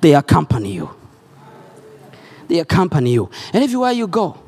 they 0.00 0.14
accompany 0.14 0.74
you. 0.74 0.90
They 2.48 2.58
accompany 2.58 3.12
you. 3.12 3.30
And 3.52 3.62
everywhere 3.62 3.92
you 3.92 4.08
go, 4.08 4.38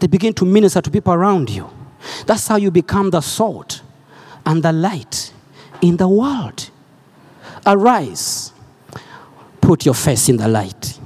they 0.00 0.06
begin 0.06 0.32
to 0.34 0.44
minister 0.44 0.80
to 0.80 0.90
people 0.90 1.12
around 1.12 1.50
you. 1.50 1.68
That's 2.26 2.46
how 2.48 2.56
you 2.56 2.70
become 2.70 3.10
the 3.10 3.20
salt 3.20 3.82
and 4.46 4.62
the 4.62 4.72
light 4.72 5.32
in 5.84 5.96
the 5.98 6.08
world. 6.08 6.70
Arise, 7.66 8.52
put 9.60 9.84
your 9.84 9.94
face 9.94 10.28
in 10.28 10.38
the 10.38 10.48
light. 10.48 10.98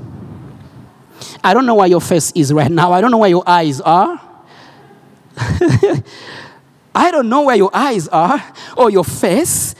I 1.42 1.52
don't 1.54 1.66
know 1.66 1.74
where 1.74 1.88
your 1.88 2.00
face 2.00 2.32
is 2.32 2.52
right 2.52 2.70
now. 2.70 2.92
I 2.92 3.00
don't 3.00 3.10
know 3.10 3.18
where 3.18 3.28
your 3.28 3.44
eyes 3.46 3.80
are. 3.80 4.20
I 6.94 7.10
don't 7.10 7.28
know 7.28 7.42
where 7.42 7.56
your 7.56 7.70
eyes 7.72 8.08
are 8.08 8.42
or 8.76 8.90
your 8.90 9.04
face, 9.04 9.74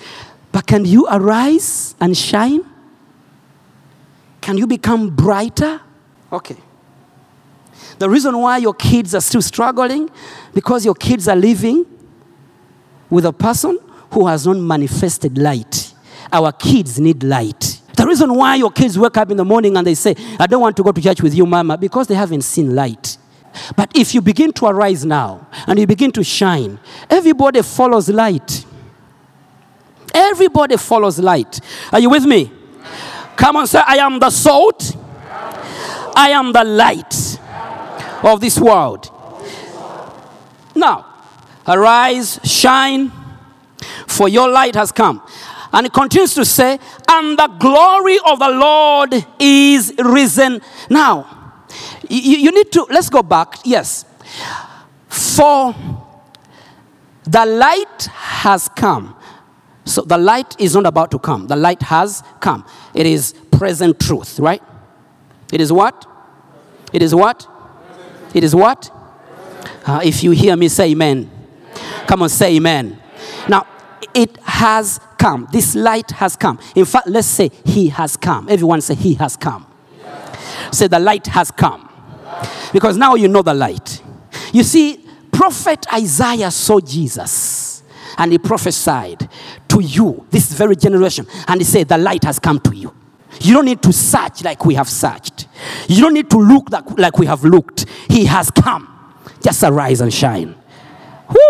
but 0.53 0.67
can 0.67 0.85
you 0.85 1.07
arise 1.11 1.95
and 2.01 2.17
shine? 2.17 2.65
Can 4.41 4.57
you 4.57 4.67
become 4.67 5.11
brighter? 5.11 5.81
Okay. 6.33 6.57
The 7.99 8.09
reason 8.09 8.39
why 8.39 8.59
your 8.59 8.75
kids 8.75 9.15
are 9.15 9.21
still 9.21 9.43
struggling 9.43 10.11
because 10.55 10.85
your 10.85 10.95
kids 10.95 11.27
are 11.29 11.37
living 11.37 11.85
with 13.11 13.25
a 13.25 13.33
person 13.33 13.79
who 14.11 14.27
has 14.27 14.47
not 14.47 14.57
manifested 14.57 15.39
light. 15.39 15.95
Our 16.33 16.53
kids 16.53 16.99
need 16.99 17.23
light. 17.23 17.81
The 17.97 18.07
reason 18.07 18.33
why 18.35 18.57
your 18.57 18.71
kids 18.71 18.99
wake 18.99 19.17
up 19.17 19.31
in 19.31 19.37
the 19.37 19.45
morning 19.45 19.77
and 19.77 19.87
they 19.87 19.95
say, 19.95 20.15
I 20.39 20.47
don't 20.47 20.61
want 20.61 20.77
to 20.77 20.83
go 20.83 20.93
to 20.93 21.01
church 21.01 21.23
with 21.23 21.35
you, 21.35 21.47
mama, 21.47 21.77
because 21.77 22.07
they 22.07 22.15
haven't 22.15 22.43
seen 22.43 22.75
light. 22.75 23.19
But 23.77 23.91
if 23.97 24.15
you 24.15 24.21
begin 24.21 24.53
to 24.53 24.67
arise 24.67 25.05
now 25.05 25.49
and 25.67 25.79
you 25.79 25.87
begin 25.87 26.13
to 26.13 26.23
shine, 26.23 26.79
everybody 27.11 27.63
follows 27.63 28.09
light. 28.09 28.65
Everybody 30.15 30.77
follows 30.77 31.19
light. 31.19 31.61
Are 31.93 32.01
you 32.01 32.11
with 32.11 32.25
me? 32.25 32.53
Come 33.37 33.57
on, 33.57 33.67
say, 33.67 33.81
I 33.85 33.97
am 33.97 34.19
the 34.19 34.31
salt, 34.31 34.97
I 36.17 36.31
am 36.31 36.53
the 36.53 36.65
light 36.65 37.39
of 38.25 38.41
this 38.41 38.59
world. 38.59 39.11
Now, 40.75 41.07
arise, 41.67 42.41
shine, 42.45 43.13
for 44.09 44.29
your 44.29 44.49
light 44.51 44.75
has 44.75 44.91
come. 44.91 45.23
And 45.73 45.87
it 45.87 45.93
continues 45.93 46.35
to 46.35 46.45
say, 46.45 46.79
and 47.09 47.39
the 47.39 47.47
glory 47.59 48.19
of 48.27 48.39
the 48.39 48.49
Lord 48.49 49.15
is 49.39 49.93
risen. 49.99 50.61
Now, 50.89 51.63
you, 52.09 52.39
you 52.39 52.51
need 52.51 52.73
to, 52.73 52.87
let's 52.91 53.11
go 53.11 53.23
back. 53.23 53.57
Yes. 53.65 54.05
For 55.09 55.75
the 57.25 57.45
light 57.45 58.09
has 58.13 58.69
come. 58.69 59.15
So 59.85 60.03
the 60.03 60.19
light 60.19 60.59
is 60.59 60.75
not 60.75 60.87
about 60.87 61.11
to 61.13 61.19
come. 61.19 61.47
The 61.47 61.57
light 61.57 61.83
has 61.83 62.23
come. 62.41 62.65
It 62.95 63.07
is 63.07 63.35
present 63.51 64.01
truth, 64.01 64.39
right? 64.39 64.63
It 65.53 65.61
is 65.61 65.73
what? 65.73 66.07
It 66.93 67.03
is 67.03 67.15
what? 67.15 67.47
It 68.35 68.45
is 68.45 68.55
what? 68.55 68.91
Uh, 69.87 70.01
if 70.05 70.23
you 70.23 70.31
hear 70.31 70.57
me 70.57 70.69
say 70.69 70.91
amen. 70.91 71.31
Come 72.07 72.23
on, 72.23 72.29
say 72.29 72.57
amen. 72.57 72.98
It 74.15 74.37
has 74.39 75.01
come. 75.19 75.49
This 75.53 75.75
light 75.75 76.11
has 76.13 76.37
come. 76.37 76.59
In 76.75 76.85
fact, 76.85 77.09
let's 77.09 77.27
say 77.27 77.51
he 77.65 77.89
has 77.89 78.17
come. 78.17 78.49
Everyone 78.49 78.81
say 78.81 78.95
he 78.95 79.15
has 79.15 79.37
come. 79.37 79.67
Say 80.73 80.87
the 80.87 80.99
light 80.99 81.27
has 81.29 81.51
come. 81.51 81.89
Because 82.73 82.97
now 82.97 83.15
you 83.15 83.29
know 83.29 83.43
the 83.43 83.55
light. 83.55 84.03
You 84.53 84.63
see, 84.63 85.05
prophet 85.33 85.87
Isaiah 85.93 86.51
saw 86.51 86.81
Jesus 86.81 87.83
and 88.19 88.33
he 88.33 88.39
prophesied 88.39 89.29
to 89.69 89.81
you, 89.81 90.27
this 90.31 90.53
very 90.53 90.77
generation, 90.77 91.27
and 91.47 91.61
he 91.61 91.65
said, 91.65 91.89
The 91.89 91.99
light 91.99 92.25
has 92.25 92.39
come 92.39 92.61
to 92.61 92.75
you. 92.75 92.95
You 93.41 93.55
don't 93.55 93.67
need 93.67 93.83
to 93.83 93.93
search 93.93 94.43
like 94.43 94.65
we 94.65 94.75
have 94.75 94.89
searched. 94.89 95.47
You 95.89 96.01
don't 96.03 96.15
need 96.15 96.31
to 96.31 96.39
look 96.39 96.71
like 96.99 97.19
we 97.19 97.27
have 97.27 97.45
looked. 97.45 97.87
He 98.09 98.25
has 98.25 98.51
come. 98.51 98.95
Just 99.43 99.63
arise 99.63 100.01
and 100.01 100.13
shine. 100.13 100.58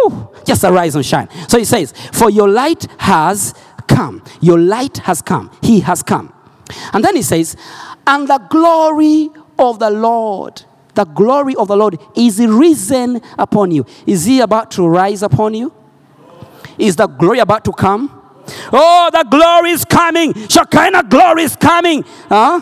Whoo! 0.05 0.29
Just 0.45 0.65
arise 0.65 0.95
and 0.95 1.05
shine. 1.05 1.29
So 1.49 1.59
he 1.59 1.65
says, 1.65 1.93
For 2.13 2.31
your 2.31 2.49
light 2.49 2.87
has 2.99 3.55
come. 3.87 4.23
Your 4.41 4.59
light 4.59 4.99
has 4.99 5.23
come. 5.23 5.51
He 5.63 5.81
has 5.81 6.03
come. 6.03 6.33
And 6.93 7.05
then 7.05 7.17
he 7.17 7.23
says, 7.23 7.57
And 8.07 8.29
the 8.29 8.39
glory 8.51 9.31
of 9.59 9.79
the 9.79 9.91
Lord, 9.91 10.63
the 10.95 11.05
glory 11.05 11.55
of 11.57 11.69
the 11.69 11.77
Lord 11.77 11.99
is 12.17 12.39
risen 12.39 13.21
upon 13.39 13.71
you. 13.71 13.87
Is 14.07 14.25
he 14.25 14.41
about 14.41 14.71
to 14.73 14.87
rise 14.87 15.23
upon 15.23 15.55
you? 15.55 15.73
Is 16.79 16.97
the 16.97 17.07
glory 17.07 17.41
about 17.41 17.65
to 17.65 17.73
come? 17.73 18.15
Oh, 18.73 19.11
the 19.13 19.25
glory 19.25 19.71
is 19.71 19.85
coming. 19.85 20.33
Shekinah 20.49 21.05
glory 21.05 21.43
is 21.43 21.57
coming. 21.57 22.03
Huh? 22.29 22.61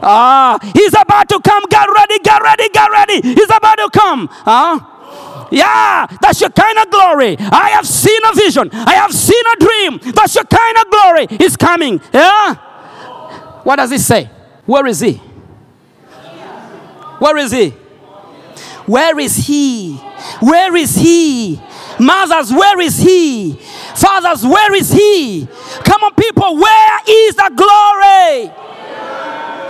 Ah, 0.00 0.58
he's 0.74 0.94
about 0.94 1.28
to 1.28 1.40
come. 1.40 1.64
Get 1.68 1.88
ready, 1.88 2.18
get 2.20 2.40
ready, 2.42 2.68
get 2.68 2.90
ready. 2.90 3.20
He's 3.22 3.50
about 3.50 3.76
to 3.76 3.90
come. 3.92 4.28
Huh? 4.30 4.78
Yeah, 5.50 6.06
that's 6.20 6.40
your 6.40 6.50
kind 6.50 6.78
of 6.78 6.90
glory. 6.90 7.36
I 7.38 7.70
have 7.70 7.86
seen 7.86 8.20
a 8.30 8.34
vision. 8.34 8.70
I 8.72 8.94
have 8.94 9.12
seen 9.12 9.42
a 9.52 9.56
dream. 9.56 10.12
That's 10.14 10.34
your 10.34 10.44
kind 10.44 10.76
of 10.76 10.90
glory 10.90 11.26
is 11.44 11.56
coming. 11.56 12.00
Yeah? 12.12 12.54
What 13.64 13.76
does 13.76 13.92
it 13.92 14.00
say? 14.00 14.30
Where 14.66 14.86
is 14.86 15.00
he? 15.00 15.14
Where 17.18 17.36
is 17.36 17.50
he? 17.50 17.70
Where 18.86 19.18
is 19.18 19.36
he? 19.36 19.96
Where 20.40 20.76
is 20.76 20.94
he? 20.94 21.60
Mothers, 21.98 22.52
where 22.52 22.80
is 22.80 22.98
he? 22.98 23.58
Fathers, 23.98 24.44
where 24.44 24.72
is 24.74 24.92
He? 24.92 25.48
Come 25.84 26.04
on, 26.04 26.14
people, 26.14 26.56
where 26.56 27.00
is 27.08 27.34
the 27.34 27.50
glory? 27.56 28.46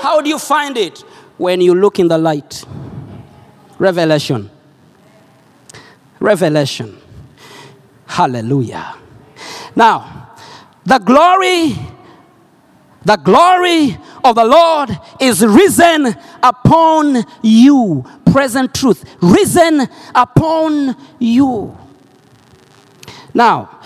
How 0.02 0.20
do 0.20 0.28
you 0.28 0.38
find 0.38 0.76
it? 0.76 0.99
When 1.38 1.61
you 1.61 1.75
look 1.75 1.99
in 1.99 2.08
the 2.08 2.18
light. 2.18 2.64
Revelation. 3.78 4.50
Revelation. 6.20 6.98
Hallelujah. 8.06 8.96
Now, 9.76 10.30
the 10.84 10.98
glory, 10.98 11.76
the 13.04 13.16
glory 13.16 13.98
of 14.25 14.34
the 14.34 14.44
Lord 14.44 14.98
is 15.20 15.44
risen 15.44 16.14
upon 16.42 17.25
you. 17.42 18.04
Present 18.32 18.75
truth. 18.75 19.04
Risen 19.20 19.88
upon 20.14 20.96
you. 21.18 21.76
Now, 23.34 23.78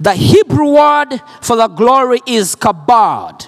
the 0.00 0.14
Hebrew 0.14 0.74
word 0.74 1.20
for 1.40 1.56
the 1.56 1.68
glory 1.68 2.20
is 2.26 2.56
kabod, 2.56 3.44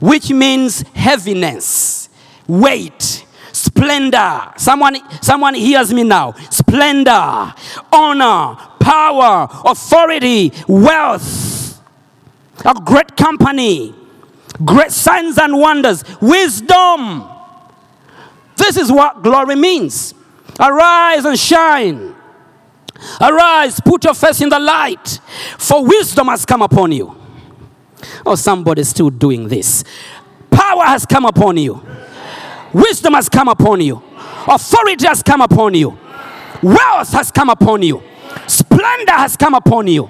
which 0.00 0.30
means 0.30 0.82
heaviness, 0.94 2.08
weight, 2.46 3.09
splendor. 3.80 4.52
Someone, 4.56 4.96
someone 5.22 5.54
hears 5.54 5.92
me 5.92 6.04
now. 6.04 6.32
Splendor, 6.50 7.54
honor, 7.92 8.56
power, 8.78 9.48
authority, 9.64 10.52
wealth, 10.68 11.80
a 12.64 12.74
great 12.84 13.16
company, 13.16 13.94
great 14.64 14.92
signs 14.92 15.38
and 15.38 15.58
wonders, 15.58 16.04
wisdom. 16.20 17.26
This 18.56 18.76
is 18.76 18.92
what 18.92 19.22
glory 19.22 19.56
means. 19.56 20.14
Arise 20.58 21.24
and 21.24 21.38
shine. 21.38 22.14
Arise, 23.18 23.80
put 23.80 24.04
your 24.04 24.12
face 24.12 24.42
in 24.42 24.50
the 24.50 24.58
light, 24.58 25.20
for 25.58 25.82
wisdom 25.86 26.26
has 26.26 26.44
come 26.44 26.60
upon 26.60 26.92
you. 26.92 27.16
Oh, 28.26 28.34
somebody's 28.34 28.90
still 28.90 29.08
doing 29.08 29.48
this. 29.48 29.84
Power 30.50 30.84
has 30.84 31.06
come 31.06 31.24
upon 31.24 31.56
you. 31.56 31.82
Wisdom 32.72 33.14
has 33.14 33.28
come 33.28 33.48
upon 33.48 33.80
you. 33.80 34.02
Authority 34.46 35.06
has 35.06 35.22
come 35.22 35.40
upon 35.40 35.74
you. 35.74 35.98
Wealth 36.62 37.12
has 37.12 37.30
come 37.30 37.50
upon 37.50 37.82
you. 37.82 38.02
Splendor 38.46 39.12
has 39.12 39.36
come 39.36 39.54
upon 39.54 39.86
you. 39.86 40.08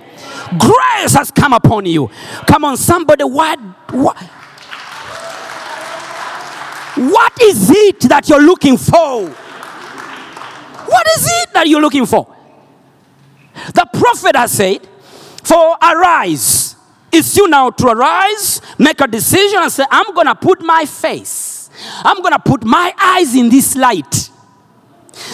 Grace 0.58 1.14
has 1.14 1.30
come 1.30 1.52
upon 1.52 1.86
you. 1.86 2.10
Come 2.46 2.64
on, 2.64 2.76
somebody, 2.76 3.24
what, 3.24 3.58
what, 3.90 4.16
what 6.96 7.32
is 7.42 7.70
it 7.70 8.00
that 8.08 8.28
you're 8.28 8.42
looking 8.42 8.76
for? 8.76 9.28
What 10.90 11.06
is 11.16 11.26
it 11.26 11.52
that 11.54 11.68
you're 11.68 11.80
looking 11.80 12.04
for? 12.06 12.34
The 13.74 13.88
prophet 13.92 14.36
has 14.36 14.52
said, 14.52 14.86
For 15.44 15.76
arise. 15.80 16.76
It's 17.12 17.36
you 17.36 17.48
now 17.48 17.70
to 17.70 17.88
arise, 17.88 18.60
make 18.78 19.00
a 19.00 19.06
decision, 19.06 19.60
and 19.62 19.72
say, 19.72 19.84
I'm 19.90 20.14
going 20.14 20.26
to 20.26 20.34
put 20.34 20.62
my 20.62 20.84
face, 20.84 21.59
I'm 22.04 22.18
going 22.20 22.32
to 22.32 22.38
put 22.38 22.64
my 22.64 22.92
eyes 23.00 23.34
in 23.34 23.48
this 23.48 23.76
light. 23.76 24.30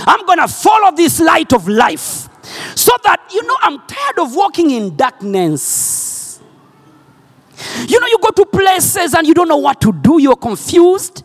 I'm 0.06 0.24
going 0.26 0.38
to 0.38 0.48
follow 0.48 0.94
this 0.94 1.20
light 1.20 1.52
of 1.52 1.68
life. 1.68 2.28
So 2.76 2.92
that, 3.04 3.30
you 3.32 3.42
know, 3.42 3.56
I'm 3.60 3.78
tired 3.86 4.18
of 4.18 4.34
walking 4.34 4.70
in 4.70 4.96
darkness. 4.96 6.40
You 7.88 8.00
know, 8.00 8.06
you 8.06 8.18
go 8.20 8.30
to 8.30 8.46
places 8.46 9.14
and 9.14 9.26
you 9.26 9.34
don't 9.34 9.48
know 9.48 9.56
what 9.56 9.80
to 9.80 9.92
do, 9.92 10.20
you're 10.20 10.36
confused. 10.36 11.24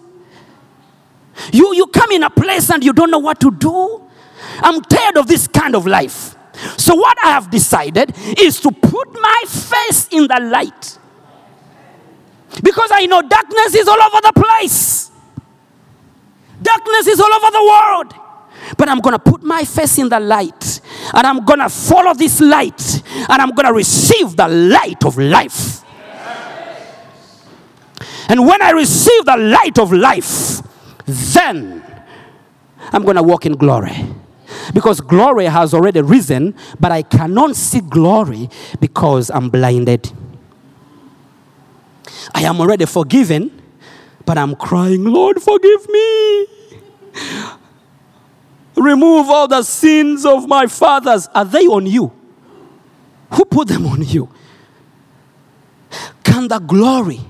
You, 1.51 1.73
you 1.75 1.87
come 1.87 2.11
in 2.11 2.23
a 2.23 2.29
place 2.29 2.69
and 2.69 2.83
you 2.83 2.93
don't 2.93 3.11
know 3.11 3.19
what 3.19 3.39
to 3.41 3.51
do. 3.51 4.03
I'm 4.59 4.81
tired 4.81 5.17
of 5.17 5.27
this 5.27 5.47
kind 5.47 5.75
of 5.75 5.87
life. 5.87 6.35
So, 6.77 6.95
what 6.95 7.17
I 7.23 7.29
have 7.29 7.49
decided 7.49 8.13
is 8.37 8.59
to 8.61 8.71
put 8.71 9.13
my 9.13 9.43
face 9.47 10.07
in 10.11 10.27
the 10.27 10.39
light. 10.51 10.99
Because 12.61 12.89
I 12.93 13.05
know 13.05 13.21
darkness 13.21 13.75
is 13.75 13.87
all 13.87 14.01
over 14.01 14.19
the 14.21 14.33
place, 14.33 15.00
darkness 16.61 17.07
is 17.07 17.19
all 17.19 17.33
over 17.33 17.51
the 17.51 17.63
world. 17.63 18.13
But 18.77 18.89
I'm 18.89 18.99
going 18.99 19.13
to 19.13 19.19
put 19.19 19.43
my 19.43 19.63
face 19.63 19.97
in 19.97 20.09
the 20.09 20.19
light 20.19 20.81
and 21.13 21.25
I'm 21.25 21.43
going 21.43 21.59
to 21.59 21.69
follow 21.69 22.13
this 22.13 22.39
light 22.39 23.03
and 23.29 23.41
I'm 23.41 23.51
going 23.51 23.65
to 23.65 23.73
receive 23.73 24.35
the 24.35 24.47
light 24.47 25.03
of 25.03 25.17
life. 25.17 25.83
And 28.29 28.45
when 28.47 28.61
I 28.61 28.71
receive 28.71 29.25
the 29.25 29.37
light 29.37 29.77
of 29.77 29.91
life, 29.91 30.61
then 31.05 31.83
I'm 32.93 33.03
going 33.03 33.17
to 33.17 33.23
walk 33.23 33.45
in 33.45 33.53
glory. 33.53 33.95
Because 34.73 35.01
glory 35.01 35.45
has 35.45 35.73
already 35.73 36.01
risen, 36.01 36.55
but 36.79 36.91
I 36.91 37.01
cannot 37.01 37.55
see 37.55 37.81
glory 37.81 38.49
because 38.79 39.29
I'm 39.29 39.49
blinded. 39.49 40.11
I 42.33 42.43
am 42.43 42.59
already 42.61 42.85
forgiven, 42.85 43.60
but 44.25 44.37
I'm 44.37 44.55
crying, 44.55 45.03
Lord, 45.03 45.41
forgive 45.41 45.87
me. 45.89 46.47
Remove 48.75 49.29
all 49.29 49.47
the 49.47 49.63
sins 49.63 50.25
of 50.25 50.47
my 50.47 50.65
fathers. 50.67 51.27
Are 51.33 51.45
they 51.45 51.67
on 51.67 51.85
you? 51.85 52.11
Who 53.33 53.45
put 53.45 53.67
them 53.67 53.85
on 53.85 54.03
you? 54.03 54.29
Can 56.23 56.47
the 56.47 56.59
glory 56.59 57.21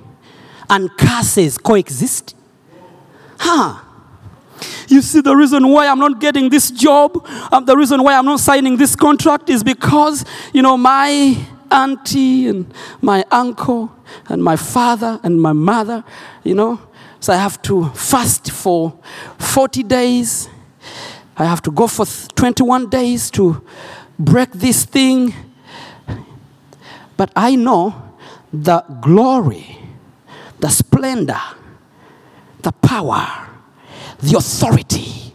and 0.69 0.89
curses 0.97 1.58
coexist? 1.58 2.36
Huh? 3.39 3.82
You 4.88 5.01
see, 5.01 5.21
the 5.21 5.36
reason 5.36 5.67
why 5.67 5.88
I'm 5.88 5.99
not 5.99 6.19
getting 6.19 6.49
this 6.49 6.69
job, 6.69 7.25
um, 7.51 7.65
the 7.65 7.75
reason 7.75 8.04
why 8.04 8.13
I'm 8.13 8.25
not 8.25 8.39
signing 8.39 8.77
this 8.77 8.95
contract 8.95 9.49
is 9.49 9.63
because, 9.63 10.23
you 10.54 10.62
know, 10.62 10.77
my 10.77 11.38
auntie 11.71 12.47
and 12.47 12.71
my 13.01 13.25
uncle 13.32 13.91
and 14.28 14.43
my 14.43 14.56
father 14.56 15.19
and 15.24 15.41
my 15.41 15.54
mother, 15.54 16.04
you 16.43 16.56
know, 16.56 16.80
so 17.19 17.34
I 17.34 17.38
have 17.38 17.62
to 17.63 17.86
fast 17.89 18.52
for 18.52 18.97
40 19.38 19.84
days. 19.84 20.50
I 21.38 21.45
have 21.45 21.62
to 21.63 21.71
go 21.71 21.88
for 21.88 22.06
21 22.36 22.89
days 22.89 23.30
to 23.32 23.63
break 24.17 24.52
this 24.52 24.86
thing. 24.86 25.34
But 27.17 27.32
I 27.36 27.56
know 27.56 27.93
the 28.52 28.84
glory, 29.02 29.78
the 30.60 30.69
splendor, 30.69 31.39
the 32.62 32.71
power, 32.71 33.50
the 34.19 34.38
authority, 34.38 35.34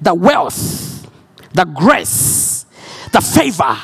the 0.00 0.14
wealth, 0.14 1.06
the 1.52 1.64
grace, 1.64 2.64
the 3.12 3.20
favor 3.20 3.76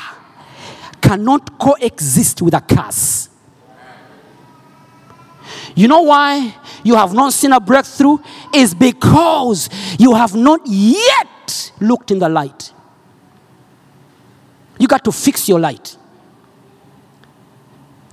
cannot 1.01 1.59
coexist 1.59 2.41
with 2.41 2.53
a 2.53 2.61
curse. 2.61 3.29
You 5.75 5.87
know 5.87 6.01
why 6.01 6.53
you 6.83 6.95
have 6.95 7.13
not 7.13 7.33
seen 7.33 7.51
a 7.53 7.59
breakthrough? 7.59 8.17
Is 8.53 8.73
because 8.73 9.69
you 9.99 10.13
have 10.15 10.35
not 10.35 10.61
yet 10.65 11.71
looked 11.79 12.11
in 12.11 12.19
the 12.19 12.29
light. 12.29 12.73
You 14.77 14.87
got 14.87 15.03
to 15.05 15.11
fix 15.11 15.47
your 15.47 15.59
light. 15.59 15.97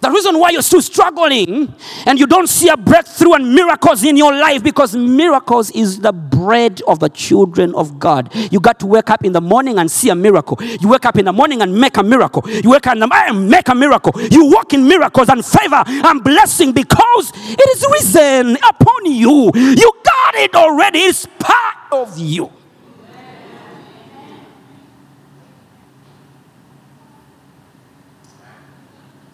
The 0.01 0.11
reason 0.11 0.39
why 0.39 0.51
you're 0.51 0.63
still 0.63 0.81
struggling 0.83 1.75
and 2.07 2.19
you 2.19 2.27
don't 2.27 2.49
see 2.49 2.69
a 2.69 2.77
breakthrough 2.77 3.33
and 3.33 3.53
miracles 3.53 4.05
in 4.05 4.17
your 4.17 4.33
life 4.33 4.63
because 4.63 4.95
miracles 4.95 5.71
is 5.73 6.01
the 6.01 6.13
bread 6.13 6.81
of 6.87 7.01
the 7.01 7.09
children 7.09 7.75
of 7.75 7.99
God. 7.99 8.33
You 8.53 8.61
got 8.61 8.79
to 8.81 8.87
wake 8.87 9.11
up 9.11 9.25
in 9.25 9.33
the 9.33 9.41
morning 9.41 9.79
and 9.79 9.91
see 9.91 10.11
a 10.11 10.15
miracle. 10.15 10.59
You 10.63 10.89
wake 10.89 11.05
up 11.05 11.19
in 11.19 11.25
the 11.25 11.33
morning 11.33 11.63
and 11.63 11.75
make 11.75 11.97
a 11.97 12.03
miracle. 12.03 12.49
You 12.49 12.71
wake 12.71 12.87
up 12.87 12.95
in 12.95 13.01
the 13.01 13.07
morning 13.07 13.37
and 13.37 13.51
make 13.51 13.69
a 13.69 13.75
miracle. 13.75 14.13
You 14.31 14.51
walk 14.51 14.73
in 14.73 14.87
miracles 14.87 15.29
and 15.29 15.45
favor 15.45 15.83
and 15.87 16.23
blessing 16.23 16.73
because 16.73 17.33
it 17.35 17.77
is 17.77 17.87
risen 17.91 18.57
upon 18.57 19.07
you. 19.07 19.51
You 19.55 19.93
got 20.05 20.35
it 20.37 20.55
already. 20.55 21.01
It's 21.01 21.27
part 21.39 21.77
of 21.93 22.17
you. 22.19 22.51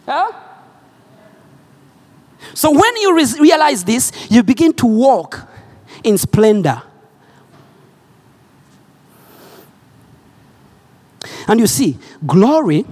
Huh? 0.06 0.43
So 2.52 2.70
when 2.70 2.96
you 2.96 3.16
re- 3.16 3.40
realize 3.40 3.84
this, 3.84 4.12
you 4.30 4.42
begin 4.42 4.72
to 4.74 4.86
walk 4.86 5.48
in 6.02 6.18
splendor. 6.18 6.82
And 11.48 11.60
you 11.60 11.66
see, 11.66 11.98
glory, 12.26 12.84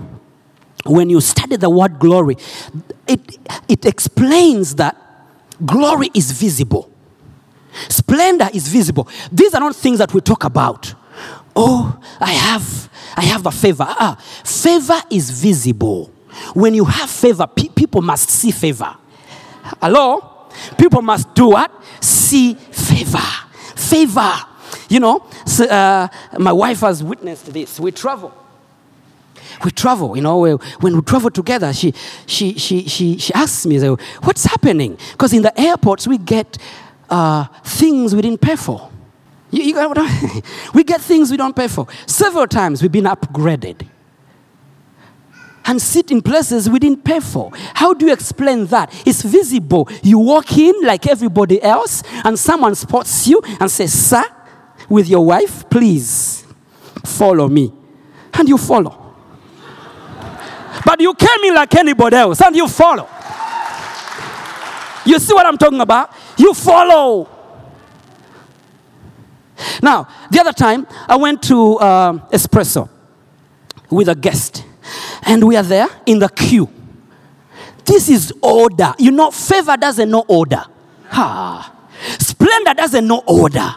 when 0.85 1.11
you 1.11 1.21
study 1.21 1.57
the 1.57 1.71
word 1.71 1.99
glory, 1.99 2.37
it, 3.07 3.39
it 3.69 3.85
explains 3.85 4.75
that 4.77 4.97
glory 5.65 6.11
is 6.15 6.33
visible. 6.33 6.91
Splendor 7.89 8.49
is 8.53 8.69
visible. 8.69 9.09
These 9.31 9.55
are 9.55 9.61
not 9.61 9.77
things 9.77 9.99
that 9.99 10.13
we 10.13 10.21
talk 10.21 10.45
about. 10.45 10.95
Oh, 11.55 11.99
I 12.21 12.33
have, 12.33 12.91
I 13.17 13.23
have 13.23 13.47
a 13.47 13.51
favor. 13.51 13.85
Ah, 13.87 14.17
favor 14.45 15.01
is 15.11 15.31
visible. 15.31 16.07
When 16.55 16.75
you 16.75 16.85
have 16.85 17.11
favor, 17.11 17.47
pe- 17.47 17.69
people 17.69 18.03
must 18.03 18.31
see 18.31 18.51
favor. 18.51 18.97
Hello? 19.81 20.49
People 20.79 21.03
must 21.03 21.35
do 21.35 21.49
what? 21.49 21.71
See 22.01 22.55
favor. 22.55 23.19
Favor. 23.77 24.33
You 24.89 25.01
know, 25.01 25.25
so, 25.47 25.65
uh, 25.65 26.09
my 26.39 26.53
wife 26.53 26.81
has 26.81 27.03
witnessed 27.03 27.53
this. 27.53 27.81
We 27.81 27.93
travel. 27.93 28.33
we 29.65 29.71
travel, 29.71 30.17
you 30.17 30.23
know, 30.23 30.39
we- 30.41 30.53
when 30.81 30.97
we 30.97 31.03
travel 31.03 31.31
together, 31.31 31.73
she, 31.73 31.95
she, 32.27 32.55
she, 32.59 32.87
she, 32.89 33.17
she 33.19 33.33
asks 33.33 33.65
me, 33.65 33.79
what's 34.23 34.45
happening? 34.45 34.99
Because 35.13 35.33
in 35.33 35.43
the 35.43 35.59
airports, 35.61 36.07
we 36.07 36.19
get 36.19 36.59
uh, 37.09 37.45
things 37.65 38.15
we 38.15 38.23
didn't 38.23 38.41
pay 38.41 38.57
for. 38.57 38.91
You, 39.51 39.63
you 39.63 40.43
we 40.75 40.83
get 40.85 41.01
things 41.01 41.31
we 41.31 41.37
don't 41.37 41.55
pay 41.55 41.69
for. 41.69 41.87
Several 42.07 42.47
times 42.47 42.83
we've 42.83 42.91
been 42.93 43.05
upgraded 43.05 43.87
and 45.65 45.81
sit 45.81 46.11
in 46.11 46.23
places 46.23 46.69
we 46.69 46.79
didn't 46.79 47.05
pay 47.05 47.21
for. 47.21 47.51
How 47.75 47.95
do 47.95 48.07
you 48.07 48.13
explain 48.13 48.67
that? 48.67 48.93
It's 49.07 49.23
visible. 49.23 49.89
You 50.03 50.19
walk 50.19 50.57
in 50.57 50.83
like 50.83 51.07
everybody 51.07 51.63
else, 51.63 52.03
and 52.25 52.39
someone 52.39 52.75
spots 52.75 53.27
you 53.27 53.41
and 53.61 53.71
says, 53.71 53.93
Sir, 53.93 54.25
with 54.89 55.09
your 55.09 55.25
wife, 55.25 55.69
please 55.71 56.47
follow 57.05 57.49
me. 57.49 57.73
And 58.35 58.49
you 58.49 58.59
follow. 58.59 58.99
But 60.85 61.01
you 61.01 61.15
came 61.15 61.45
in 61.45 61.55
like 61.55 61.75
anybody 61.75 62.17
else, 62.17 62.41
and 62.41 62.57
you 62.57 62.67
follow. 62.69 63.09
You 65.05 65.19
see 65.19 65.35
what 65.35 65.47
I'm 65.47 65.59
talking 65.59 65.81
about? 65.81 66.13
You 66.37 66.55
follow. 66.55 67.29
Now, 69.83 70.09
the 70.31 70.41
other 70.41 70.53
time, 70.53 70.87
I 71.09 71.17
went 71.17 71.43
to 71.45 71.77
uh, 71.77 72.13
Espresso 72.31 72.89
with 73.91 74.09
a 74.09 74.15
guest, 74.15 74.65
and 75.23 75.45
we 75.45 75.57
are 75.57 75.63
there 75.63 75.89
in 76.07 76.19
the 76.19 76.29
queue. 76.29 76.69
This 77.85 78.09
is 78.09 78.33
order. 78.43 78.95
You 78.99 79.11
know, 79.11 79.31
favor 79.31 79.77
doesn't 79.77 80.11
know 80.11 80.25
order. 80.29 80.65
Ha. 81.09 81.73
Splendor 82.19 82.75
doesn't 82.75 83.07
know 83.07 83.23
order. 83.27 83.75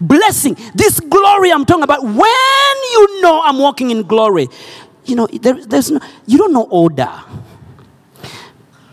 Blessing, 0.00 0.56
this 0.74 0.98
glory 0.98 1.52
I'm 1.52 1.64
talking 1.64 1.84
about, 1.84 2.02
when 2.02 2.16
you 2.16 3.22
know 3.22 3.40
I'm 3.44 3.58
walking 3.58 3.90
in 3.90 4.02
glory, 4.02 4.48
you 5.04 5.14
know, 5.14 5.26
there, 5.26 5.64
there's 5.64 5.90
no, 5.90 6.00
you 6.26 6.38
don't 6.38 6.52
know 6.52 6.64
order. 6.70 7.10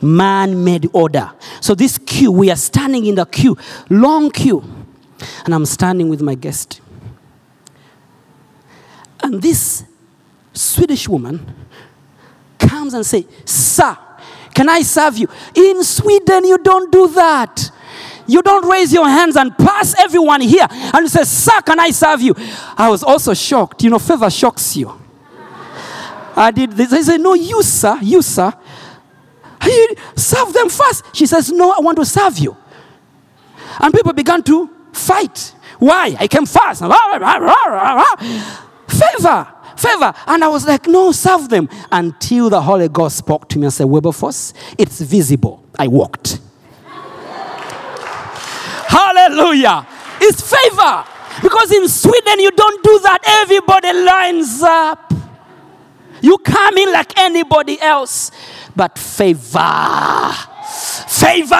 Man 0.02 0.63
made 0.63 0.88
order. 0.93 1.32
So, 1.62 1.76
this 1.76 1.98
queue, 1.98 2.32
we 2.32 2.50
are 2.52 2.56
standing 2.56 3.06
in 3.06 3.15
the 3.15 3.26
queue, 3.26 3.58
long 3.89 4.32
queue, 4.32 4.63
and 5.43 5.54
I'm 5.54 5.65
standing 5.65 6.10
with 6.10 6.22
my 6.22 6.36
guest. 6.36 6.80
And 9.22 9.41
this 9.41 9.84
Swedish 10.54 11.08
woman 11.08 11.54
comes 12.58 12.94
and 12.94 13.06
say, 13.06 13.26
"Sir, 13.46 13.98
can 14.54 14.70
I 14.70 14.82
serve 14.82 15.18
you?" 15.18 15.28
In 15.56 15.84
Sweden, 15.84 16.46
you 16.46 16.58
don't 16.58 16.92
do 16.92 17.08
that. 17.10 17.72
You 18.28 18.44
don't 18.44 18.66
raise 18.66 18.94
your 18.94 19.08
hands 19.08 19.36
and 19.36 19.58
pass 19.58 19.96
everyone 19.98 20.42
here 20.42 20.68
and 20.70 21.02
you 21.02 21.08
say, 21.08 21.24
"Sir, 21.24 21.62
can 21.62 21.80
I 21.80 21.92
serve 21.92 22.22
you?" 22.22 22.36
I 22.78 22.90
was 22.90 23.04
also 23.04 23.34
shocked. 23.34 23.84
You 23.84 23.90
know, 23.90 24.00
favor 24.00 24.30
shocks 24.30 24.76
you. 24.76 24.94
I 26.36 26.52
did 26.52 26.72
this. 26.72 26.94
I 26.94 27.02
said, 27.02 27.22
"No, 27.22 27.34
you, 27.34 27.64
sir, 27.64 27.98
you, 28.02 28.22
sir." 28.22 28.54
"Hey, 29.62 29.88
serve 30.16 30.54
them 30.54 30.70
first. 30.70 31.04
She 31.14 31.26
says, 31.26 31.52
"No, 31.52 31.72
I 31.72 31.80
want 31.80 31.98
to 31.98 32.06
serve 32.06 32.38
you." 32.38 32.56
And 33.80 33.94
people 33.94 34.14
began 34.14 34.44
to 34.44 34.70
fight. 34.92 35.54
Why? 35.80 36.16
I 36.20 36.28
came 36.28 36.46
first. 36.46 36.82
Favor, 38.88 39.48
favor. 39.80 40.13
And 40.28 40.44
I 40.44 40.48
was 40.48 40.68
like, 40.68 40.88
no, 40.88 41.12
serve 41.12 41.50
them. 41.50 41.70
Until 41.92 42.50
the 42.50 42.62
Holy 42.62 42.89
Ghost 42.89 43.18
spoke 43.18 43.48
to 43.50 43.60
me 43.60 43.65
and 43.65 43.74
said, 43.74 43.86
Wilberforce, 43.86 44.54
it's 44.78 45.02
visible. 45.02 45.63
I 45.78 45.88
walked. 45.88 46.39
Hallelujah. 48.88 49.88
It's 50.22 50.42
favor. 50.42 51.06
Because 51.42 51.72
in 51.72 51.88
Sweden, 51.88 52.39
you 52.39 52.52
don't 52.52 52.84
do 52.84 53.00
that. 53.00 53.20
Everybody 53.26 53.94
lines 53.94 54.62
up. 54.62 55.13
You 56.22 56.38
come 56.39 56.78
in 56.78 56.92
like 56.92 57.18
anybody 57.18 57.80
else. 57.82 58.32
But 58.76 58.98
favor. 58.98 60.34
Favor. 61.08 61.56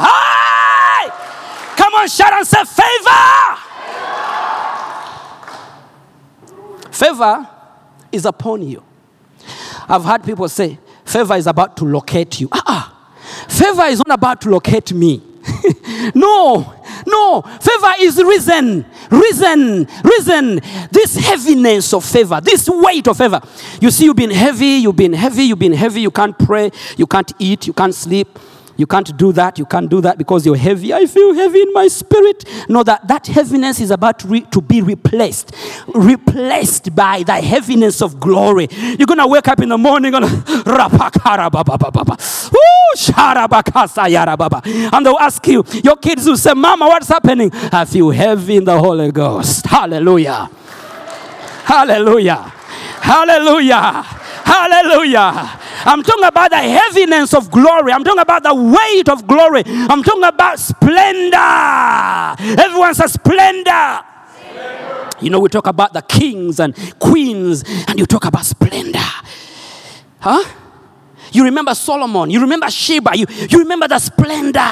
Hey! 0.00 1.10
Come 1.76 1.94
on, 1.94 2.08
shout 2.08 2.32
and 2.32 2.46
say 2.46 2.64
favor. 2.64 3.63
Favor 6.94 7.48
is 8.12 8.24
upon 8.24 8.62
you. 8.62 8.80
I've 9.88 10.04
heard 10.04 10.22
people 10.22 10.48
say, 10.48 10.78
favor 11.04 11.34
is 11.34 11.48
about 11.48 11.76
to 11.78 11.84
locate 11.84 12.40
you. 12.40 12.48
Ah, 12.52 12.62
ah. 12.66 13.48
favor 13.48 13.82
is 13.86 13.98
not 14.06 14.16
about 14.16 14.40
to 14.42 14.48
locate 14.50 14.92
me. 14.92 15.20
no, 16.14 16.72
no. 17.04 17.42
Favor 17.42 17.92
is 17.98 18.16
risen, 18.22 18.86
risen, 19.10 19.88
risen. 20.04 20.60
This 20.92 21.16
heaviness 21.16 21.92
of 21.92 22.04
favor, 22.04 22.40
this 22.40 22.70
weight 22.70 23.08
of 23.08 23.16
favor. 23.16 23.40
You 23.80 23.90
see, 23.90 24.04
you've 24.04 24.14
been 24.14 24.30
heavy, 24.30 24.78
you've 24.78 24.94
been 24.96 25.14
heavy, 25.14 25.42
you've 25.42 25.58
been 25.58 25.72
heavy. 25.72 26.00
You 26.00 26.12
can't 26.12 26.38
pray, 26.38 26.70
you 26.96 27.08
can't 27.08 27.32
eat, 27.40 27.66
you 27.66 27.72
can't 27.72 27.94
sleep. 27.94 28.38
You 28.76 28.86
can't 28.86 29.16
do 29.16 29.32
that. 29.32 29.58
You 29.58 29.66
can't 29.66 29.88
do 29.88 30.00
that 30.00 30.18
because 30.18 30.44
you're 30.44 30.56
heavy. 30.56 30.92
I 30.92 31.06
feel 31.06 31.34
heavy 31.34 31.62
in 31.62 31.72
my 31.72 31.88
spirit. 31.88 32.44
No, 32.68 32.82
that, 32.82 33.06
that 33.08 33.26
heaviness 33.26 33.80
is 33.80 33.90
about 33.90 34.18
to, 34.20 34.28
re- 34.28 34.46
to 34.52 34.60
be 34.60 34.82
replaced. 34.82 35.54
Replaced 35.88 36.94
by 36.94 37.22
the 37.22 37.34
heaviness 37.34 38.02
of 38.02 38.18
glory. 38.20 38.68
You're 38.70 39.06
going 39.06 39.18
to 39.18 39.26
wake 39.26 39.48
up 39.48 39.60
in 39.60 39.68
the 39.68 39.78
morning 39.78 40.14
sharabakasayarababa. 42.94 44.92
and 44.92 45.06
they'll 45.06 45.18
ask 45.18 45.46
you, 45.46 45.64
your 45.82 45.96
kids 45.96 46.26
will 46.26 46.36
say, 46.36 46.54
Mama, 46.54 46.86
what's 46.86 47.08
happening? 47.08 47.50
I 47.52 47.84
feel 47.84 48.10
heavy 48.10 48.56
in 48.56 48.64
the 48.64 48.78
Holy 48.78 49.10
Ghost. 49.10 49.66
Hallelujah. 49.66 50.48
Hallelujah. 51.64 52.52
Hallelujah. 53.00 54.23
Hallelujah. 54.44 55.58
I'm 55.86 56.02
talking 56.02 56.24
about 56.24 56.50
the 56.50 56.58
heaviness 56.58 57.32
of 57.32 57.50
glory. 57.50 57.92
I'm 57.92 58.04
talking 58.04 58.20
about 58.20 58.42
the 58.42 58.54
weight 58.54 59.08
of 59.08 59.26
glory. 59.26 59.62
I'm 59.66 60.02
talking 60.02 60.22
about 60.22 60.58
splendor. 60.58 62.60
Everyone 62.62 62.94
says 62.94 63.14
splendor. 63.14 64.00
You 65.20 65.30
know, 65.30 65.40
we 65.40 65.48
talk 65.48 65.66
about 65.66 65.94
the 65.94 66.02
kings 66.02 66.60
and 66.60 66.76
queens, 66.98 67.64
and 67.88 67.98
you 67.98 68.04
talk 68.04 68.26
about 68.26 68.44
splendor. 68.44 68.98
Huh? 70.20 70.44
You 71.32 71.44
remember 71.44 71.74
Solomon, 71.74 72.30
you 72.30 72.40
remember 72.40 72.70
Sheba, 72.70 73.16
you, 73.16 73.26
you 73.48 73.58
remember 73.58 73.88
the 73.88 73.98
splendor. 73.98 74.70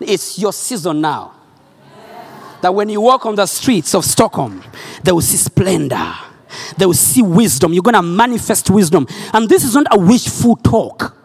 It's 0.00 0.38
your 0.38 0.52
season 0.52 1.00
now. 1.00 1.34
That 2.62 2.74
when 2.74 2.88
you 2.88 3.02
walk 3.02 3.26
on 3.26 3.34
the 3.34 3.46
streets 3.46 3.94
of 3.94 4.04
Stockholm, 4.04 4.64
they 5.02 5.12
will 5.12 5.20
see 5.20 5.36
splendor. 5.36 6.14
They 6.76 6.86
will 6.86 6.94
see 6.94 7.22
wisdom. 7.22 7.72
You're 7.72 7.82
going 7.82 7.94
to 7.94 8.02
manifest 8.02 8.70
wisdom. 8.70 9.06
And 9.32 9.48
this 9.48 9.64
is 9.64 9.74
not 9.74 9.86
a 9.90 9.98
wishful 9.98 10.56
talk, 10.56 11.16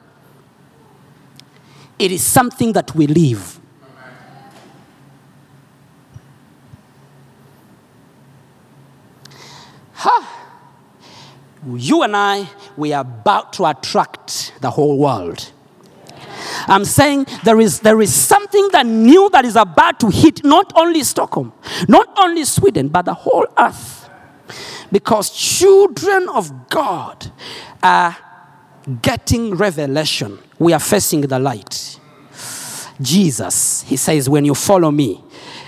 it 1.98 2.12
is 2.12 2.24
something 2.24 2.74
that 2.74 2.96
we 2.96 3.08
live. 3.08 3.60
Ha! 9.94 10.46
You 11.76 12.04
and 12.04 12.16
I, 12.16 12.48
we 12.78 12.94
are 12.94 13.02
about 13.02 13.52
to 13.54 13.66
attract 13.66 14.54
the 14.62 14.70
whole 14.72 14.98
world. 14.98 15.52
I'm 16.68 16.86
saying 16.86 17.28
there 17.44 17.60
is, 17.60 17.82
there 17.82 18.02
is 18.02 18.14
something 18.14 18.70
that 18.72 18.86
new 18.86 19.30
that 19.32 19.44
is 19.44 19.56
about 19.56 20.00
to 20.00 20.10
hit 20.10 20.44
not 20.46 20.72
only 20.76 21.04
Stockholm, 21.04 21.52
not 21.88 22.08
only 22.18 22.46
Sweden, 22.46 22.88
but 22.88 23.04
the 23.04 23.14
whole 23.14 23.46
earth. 23.58 23.99
Because 24.92 25.30
children 25.30 26.30
of 26.30 26.70
God 26.70 27.32
are 27.84 28.18
getting 29.02 29.56
revelation. 29.56 30.40
We 30.58 30.74
are 30.74 30.80
facing 30.80 31.22
the 31.22 31.40
light. 31.40 32.00
Jesus, 33.02 33.84
he 33.84 33.96
says, 33.96 34.30
when 34.30 34.46
you 34.46 34.56
follow 34.56 34.92
me, 34.92 35.24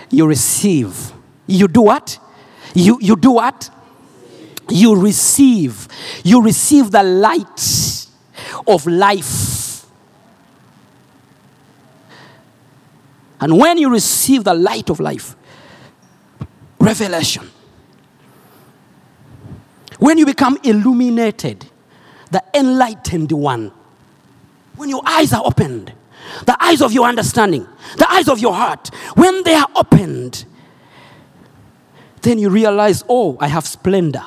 you 0.10 0.28
receive. 0.28 1.12
You 1.48 1.68
do 1.68 1.84
what? 1.84 2.20
You, 2.74 2.98
you 3.02 3.16
do 3.16 3.32
what? 3.32 3.70
You 4.70 4.96
receive. 4.96 5.88
You 6.24 6.42
receive 6.42 6.92
the 6.92 7.04
light 7.04 8.08
of 8.68 8.86
life. 8.86 9.86
And 13.40 13.58
when 13.58 13.78
you 13.78 13.90
receive 13.90 14.44
the 14.44 14.54
light 14.54 14.90
of 14.90 15.00
life, 15.00 15.36
revelation, 16.80 17.50
when 20.02 20.18
you 20.18 20.26
become 20.26 20.58
illuminated, 20.64 21.68
the 22.32 22.44
enlightened 22.56 23.32
one, 23.32 23.72
when 24.76 24.90
your 24.90 25.04
eyes 25.06 25.32
are 25.32 25.44
opened, 25.46 25.94
the 26.48 26.58
eyes 26.60 26.82
of 26.82 26.92
your 26.92 27.06
understanding, 27.06 27.68
the 28.00 28.12
eyes 28.12 28.28
of 28.28 28.40
your 28.40 28.56
heart, 28.56 28.90
when 29.14 29.44
they 29.44 29.54
are 29.54 29.68
opened, 29.76 30.46
then 32.24 32.40
you 32.40 32.50
realize, 32.50 33.04
oh, 33.08 33.38
I 33.40 33.48
have 33.48 33.68
splendor. 33.68 34.24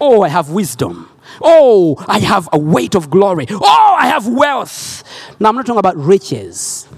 Oh, 0.00 0.22
I 0.22 0.28
have 0.28 0.50
wisdom. 0.50 1.08
Oh, 1.40 2.04
I 2.08 2.18
have 2.18 2.48
a 2.52 2.58
weight 2.58 2.96
of 2.96 3.08
glory. 3.08 3.46
Oh, 3.48 3.96
I 3.96 4.08
have 4.08 4.26
wealth. 4.26 5.04
Now, 5.38 5.50
I'm 5.50 5.54
not 5.54 5.66
talking 5.66 5.78
about 5.78 5.96
riches, 5.96 6.88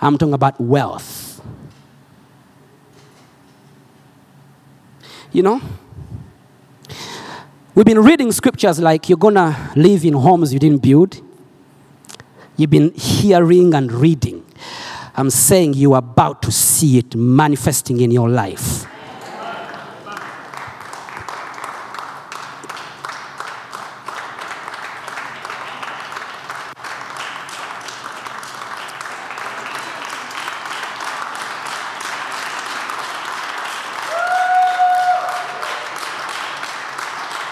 I'm 0.00 0.16
talking 0.16 0.32
about 0.32 0.58
wealth. 0.58 1.42
You 5.30 5.42
know, 5.42 5.60
We've 7.74 7.84
been 7.84 8.04
reading 8.04 8.30
scriptures 8.30 8.78
like 8.78 9.08
you're 9.08 9.18
gonna 9.18 9.72
live 9.74 10.04
in 10.04 10.14
homes 10.14 10.52
you 10.52 10.60
didn't 10.60 10.80
build. 10.80 11.20
You've 12.56 12.70
been 12.70 12.92
hearing 12.94 13.74
and 13.74 13.90
reading. 13.90 14.44
I'm 15.16 15.28
saying 15.28 15.74
you 15.74 15.94
are 15.94 15.98
about 15.98 16.40
to 16.42 16.52
see 16.52 16.98
it 16.98 17.16
manifesting 17.16 18.00
in 18.00 18.12
your 18.12 18.28
life. 18.28 18.86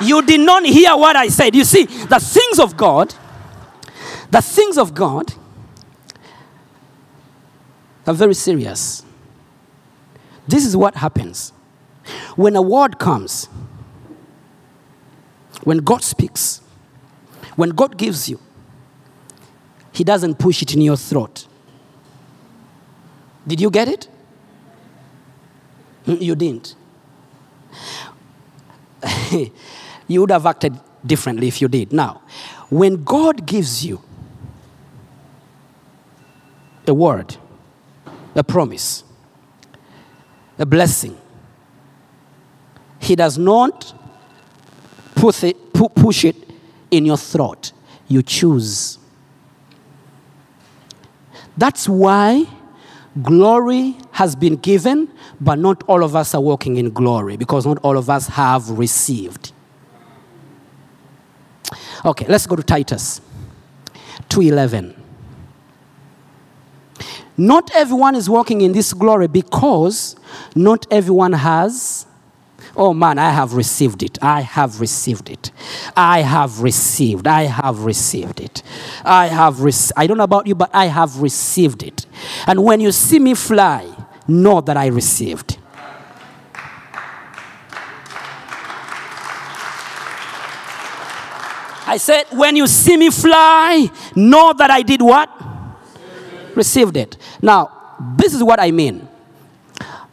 You 0.02 0.22
did 0.22 0.40
not 0.40 0.64
hear 0.64 0.96
what 0.96 1.16
I 1.16 1.28
said. 1.28 1.54
You 1.54 1.64
see, 1.64 1.84
the 1.84 2.18
things 2.20 2.58
of 2.58 2.76
God, 2.76 3.14
the 4.30 4.42
things 4.42 4.78
of 4.78 4.94
God 4.94 5.32
are 8.06 8.14
very 8.14 8.34
serious. 8.34 9.04
This 10.48 10.66
is 10.66 10.76
what 10.76 10.94
happens. 10.96 11.52
When 12.34 12.56
a 12.56 12.62
word 12.62 12.98
comes, 12.98 13.46
when 15.64 15.78
God 15.78 16.02
speaks, 16.02 16.60
when 17.56 17.70
God 17.70 17.96
gives 17.96 18.28
you, 18.28 18.40
He 19.92 20.02
doesn't 20.04 20.38
push 20.38 20.62
it 20.62 20.74
in 20.74 20.80
your 20.80 20.96
throat. 20.96 21.46
Did 23.46 23.60
you 23.60 23.70
get 23.70 23.88
it? 23.88 24.08
Mm, 26.06 26.20
You 26.20 26.34
didn't. 26.34 26.74
you 30.08 30.20
would 30.20 30.30
have 30.30 30.46
acted 30.46 30.78
differently 31.04 31.48
if 31.48 31.60
you 31.60 31.68
did. 31.68 31.92
Now, 31.92 32.22
when 32.70 33.04
God 33.04 33.46
gives 33.46 33.84
you 33.84 34.00
a 36.86 36.94
word, 36.94 37.36
a 38.34 38.44
promise, 38.44 39.04
a 40.58 40.66
blessing, 40.66 41.16
He 42.98 43.16
does 43.16 43.38
not 43.38 43.94
put 45.14 45.42
it, 45.44 45.72
pu- 45.72 45.88
push 45.90 46.24
it 46.24 46.36
in 46.90 47.06
your 47.06 47.16
throat. 47.16 47.72
You 48.08 48.22
choose. 48.22 48.98
That's 51.56 51.88
why 51.88 52.46
glory 53.22 53.96
has 54.12 54.34
been 54.34 54.56
given, 54.56 55.08
but 55.40 55.58
not 55.58 55.82
all 55.84 56.02
of 56.02 56.16
us 56.16 56.34
are 56.34 56.40
walking 56.40 56.76
in 56.76 56.90
glory 56.90 57.36
because 57.36 57.66
not 57.66 57.78
all 57.78 57.98
of 57.98 58.08
us 58.08 58.28
have 58.28 58.70
received. 58.70 59.51
Okay, 62.04 62.26
let's 62.28 62.46
go 62.46 62.56
to 62.56 62.62
Titus 62.62 63.20
2:11. 64.28 64.94
Not 67.36 67.70
everyone 67.74 68.14
is 68.14 68.28
walking 68.28 68.60
in 68.60 68.72
this 68.72 68.92
glory 68.92 69.26
because 69.26 70.16
not 70.54 70.86
everyone 70.90 71.32
has 71.32 72.06
Oh 72.74 72.94
man, 72.94 73.18
I 73.18 73.30
have 73.30 73.52
received 73.54 74.02
it. 74.02 74.18
I 74.22 74.40
have 74.40 74.80
received 74.80 75.28
it. 75.28 75.50
I 75.96 76.22
have 76.22 76.60
received. 76.60 77.26
I 77.26 77.42
have 77.42 77.80
received 77.80 78.40
it. 78.40 78.62
I 79.04 79.26
have 79.26 79.60
rec- 79.60 79.92
I 79.96 80.06
don't 80.06 80.16
know 80.16 80.24
about 80.24 80.46
you, 80.46 80.54
but 80.54 80.70
I 80.72 80.86
have 80.86 81.18
received 81.20 81.82
it. 81.82 82.06
And 82.46 82.64
when 82.64 82.80
you 82.80 82.92
see 82.92 83.18
me 83.18 83.34
fly, 83.34 83.86
know 84.26 84.60
that 84.62 84.76
I 84.76 84.86
received. 84.86 85.51
I 91.86 91.96
said, 91.96 92.24
when 92.30 92.56
you 92.56 92.66
see 92.66 92.96
me 92.96 93.10
fly, 93.10 93.90
know 94.14 94.52
that 94.52 94.70
I 94.70 94.82
did 94.82 95.02
what? 95.02 95.28
Received 96.54 96.96
it. 96.96 97.16
Now, 97.40 97.70
this 98.16 98.34
is 98.34 98.42
what 98.42 98.60
I 98.60 98.70
mean. 98.70 99.08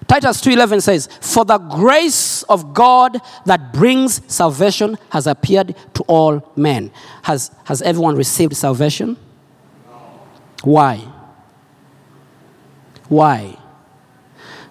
Titus 0.10 0.42
2:11 0.42 0.82
says, 0.82 1.08
"For 1.22 1.46
the 1.46 1.60
grace 1.60 2.42
of 2.44 2.74
God 2.74 3.22
that 3.46 3.72
brings 3.72 4.22
salvation 4.28 4.98
has 5.10 5.28
appeared 5.28 5.76
to 5.94 6.04
all 6.08 6.52
men." 6.56 6.90
Has 7.24 7.52
has 7.66 7.84
everyone 7.84 8.16
received 8.16 8.58
salvation? 8.58 9.18
Why? 10.64 11.06
Why? 13.08 13.58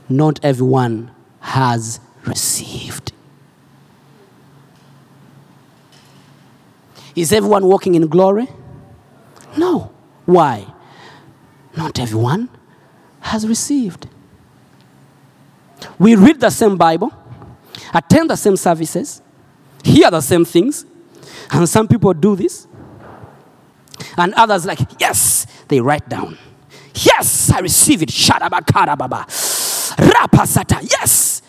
Not 0.08 0.40
everyone 0.42 1.12
has 1.40 2.00
received. 2.24 3.12
Is 7.18 7.32
everyone 7.32 7.66
walking 7.66 7.96
in 7.96 8.06
glory? 8.06 8.46
No. 9.56 9.92
Why? 10.24 10.72
Not 11.76 11.98
everyone 11.98 12.48
has 13.18 13.44
received. 13.44 14.06
We 15.98 16.14
read 16.14 16.38
the 16.38 16.50
same 16.50 16.76
Bible, 16.76 17.12
attend 17.92 18.30
the 18.30 18.36
same 18.36 18.56
services, 18.56 19.20
hear 19.82 20.12
the 20.12 20.20
same 20.20 20.44
things, 20.44 20.84
and 21.50 21.68
some 21.68 21.88
people 21.88 22.14
do 22.14 22.36
this. 22.36 22.68
And 24.16 24.32
others, 24.34 24.64
like, 24.64 24.78
yes, 25.00 25.46
they 25.66 25.80
write 25.80 26.08
down. 26.08 26.38
Yes, 26.94 27.50
I 27.50 27.58
receive 27.58 28.02
it. 28.02 28.10
Shadabakarababa. 28.10 29.26
Rapasata. 29.96 30.88
Yes. 30.88 31.42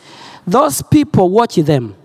Those 0.48 0.82
people, 0.82 1.30
watch 1.30 1.56
them. 1.58 1.96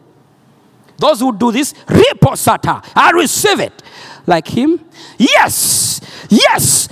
Those 0.97 1.21
who 1.21 1.37
do 1.37 1.53
this, 1.53 1.73
riposata. 1.73 2.85
I 2.95 3.11
receive 3.11 3.61
it. 3.61 3.83
Like 4.27 4.49
him. 4.49 4.85
Yes. 5.19 6.01
Yes. 6.29 6.89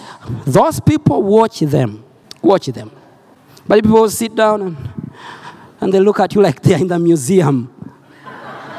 Those 0.47 0.81
people, 0.81 1.23
watch 1.23 1.61
them. 1.61 2.05
Watch 2.43 2.67
them. 2.67 2.91
But 3.67 3.83
people 3.83 4.09
sit 4.11 4.35
down 4.35 4.63
and, 4.63 4.77
and 5.81 5.93
they 5.93 6.01
look 6.01 6.21
at 6.21 6.35
you 6.35 6.43
like 6.43 6.61
they're 6.61 6.79
in 6.79 6.89
the 6.89 6.99
museum. 6.99 7.73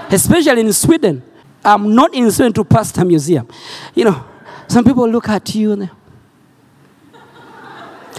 Especially 0.10 0.62
in 0.62 0.74
Sweden. 0.74 1.24
I'm 1.64 1.96
not 1.96 2.14
in 2.14 2.30
Sweden 2.32 2.54
to 2.54 2.64
pastor 2.64 3.06
museum. 3.06 3.48
You 3.96 4.06
know, 4.06 4.26
some 4.68 4.84
people 4.84 5.10
look 5.10 5.30
at 5.30 5.56
you 5.56 5.72
and 5.72 5.90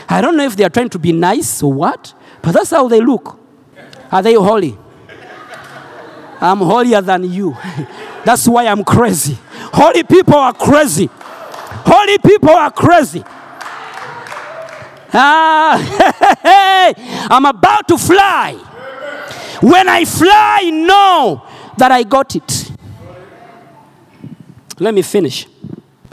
I 0.09 0.21
don't 0.21 0.37
know 0.37 0.45
if 0.45 0.57
they 0.57 0.65
are 0.65 0.71
trying 0.71 0.89
to 0.91 0.99
be 0.99 1.13
nice 1.13 1.63
or 1.63 1.73
what, 1.73 2.15
but 2.43 2.53
that's 2.53 2.71
how 2.71 2.89
they 2.89 3.01
look. 3.01 3.39
Are 4.11 4.23
they 4.23 4.35
holy? 4.35 4.79
I'm 6.45 6.59
holier 6.59 7.01
than 7.01 7.25
you. 7.25 7.57
That's 8.25 8.47
why 8.47 8.67
I'm 8.67 8.85
crazy. 8.85 9.39
Holy 9.73 10.03
people 10.03 10.35
are 10.35 10.53
crazy. 10.53 11.09
Holy 11.11 12.19
people 12.19 12.51
are 12.51 12.71
crazy. 12.71 13.25
Ah, 15.17 15.79
I'm 17.31 17.45
about 17.47 17.89
to 17.89 17.97
fly. 17.97 18.53
When 19.63 19.89
I 19.89 20.05
fly, 20.05 20.71
know 20.71 21.47
that 21.79 21.91
I 21.91 22.03
got 22.03 22.37
it. 22.37 22.73
Let 24.79 24.93
me 24.93 25.01
finish. 25.03 25.47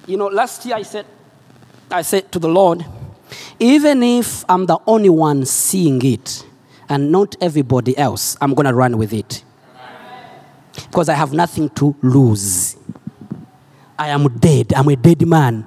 You 0.07 0.15
know, 0.17 0.27
last 0.27 0.65
year 0.65 0.75
I 0.75 0.83
said, 0.83 1.05
I 1.89 2.03
said 2.03 2.31
to 2.31 2.39
the 2.39 2.47
Lord, 2.47 2.85
even 3.59 4.01
if 4.01 4.45
I'm 4.47 4.65
the 4.65 4.77
only 4.87 5.09
one 5.09 5.45
seeing 5.45 6.01
it 6.05 6.45
and 6.87 7.11
not 7.11 7.35
everybody 7.41 7.97
else, 7.97 8.37
I'm 8.39 8.53
going 8.53 8.67
to 8.67 8.73
run 8.73 8.97
with 8.97 9.11
it. 9.11 9.43
Because 10.73 11.10
I 11.10 11.13
have 11.13 11.34
nothing 11.34 11.69
to 11.71 11.95
lose. 12.01 12.77
I 13.97 14.10
am 14.10 14.27
dead. 14.39 14.73
I'm 14.73 14.88
a 14.88 14.95
dead 14.95 15.25
man. 15.27 15.65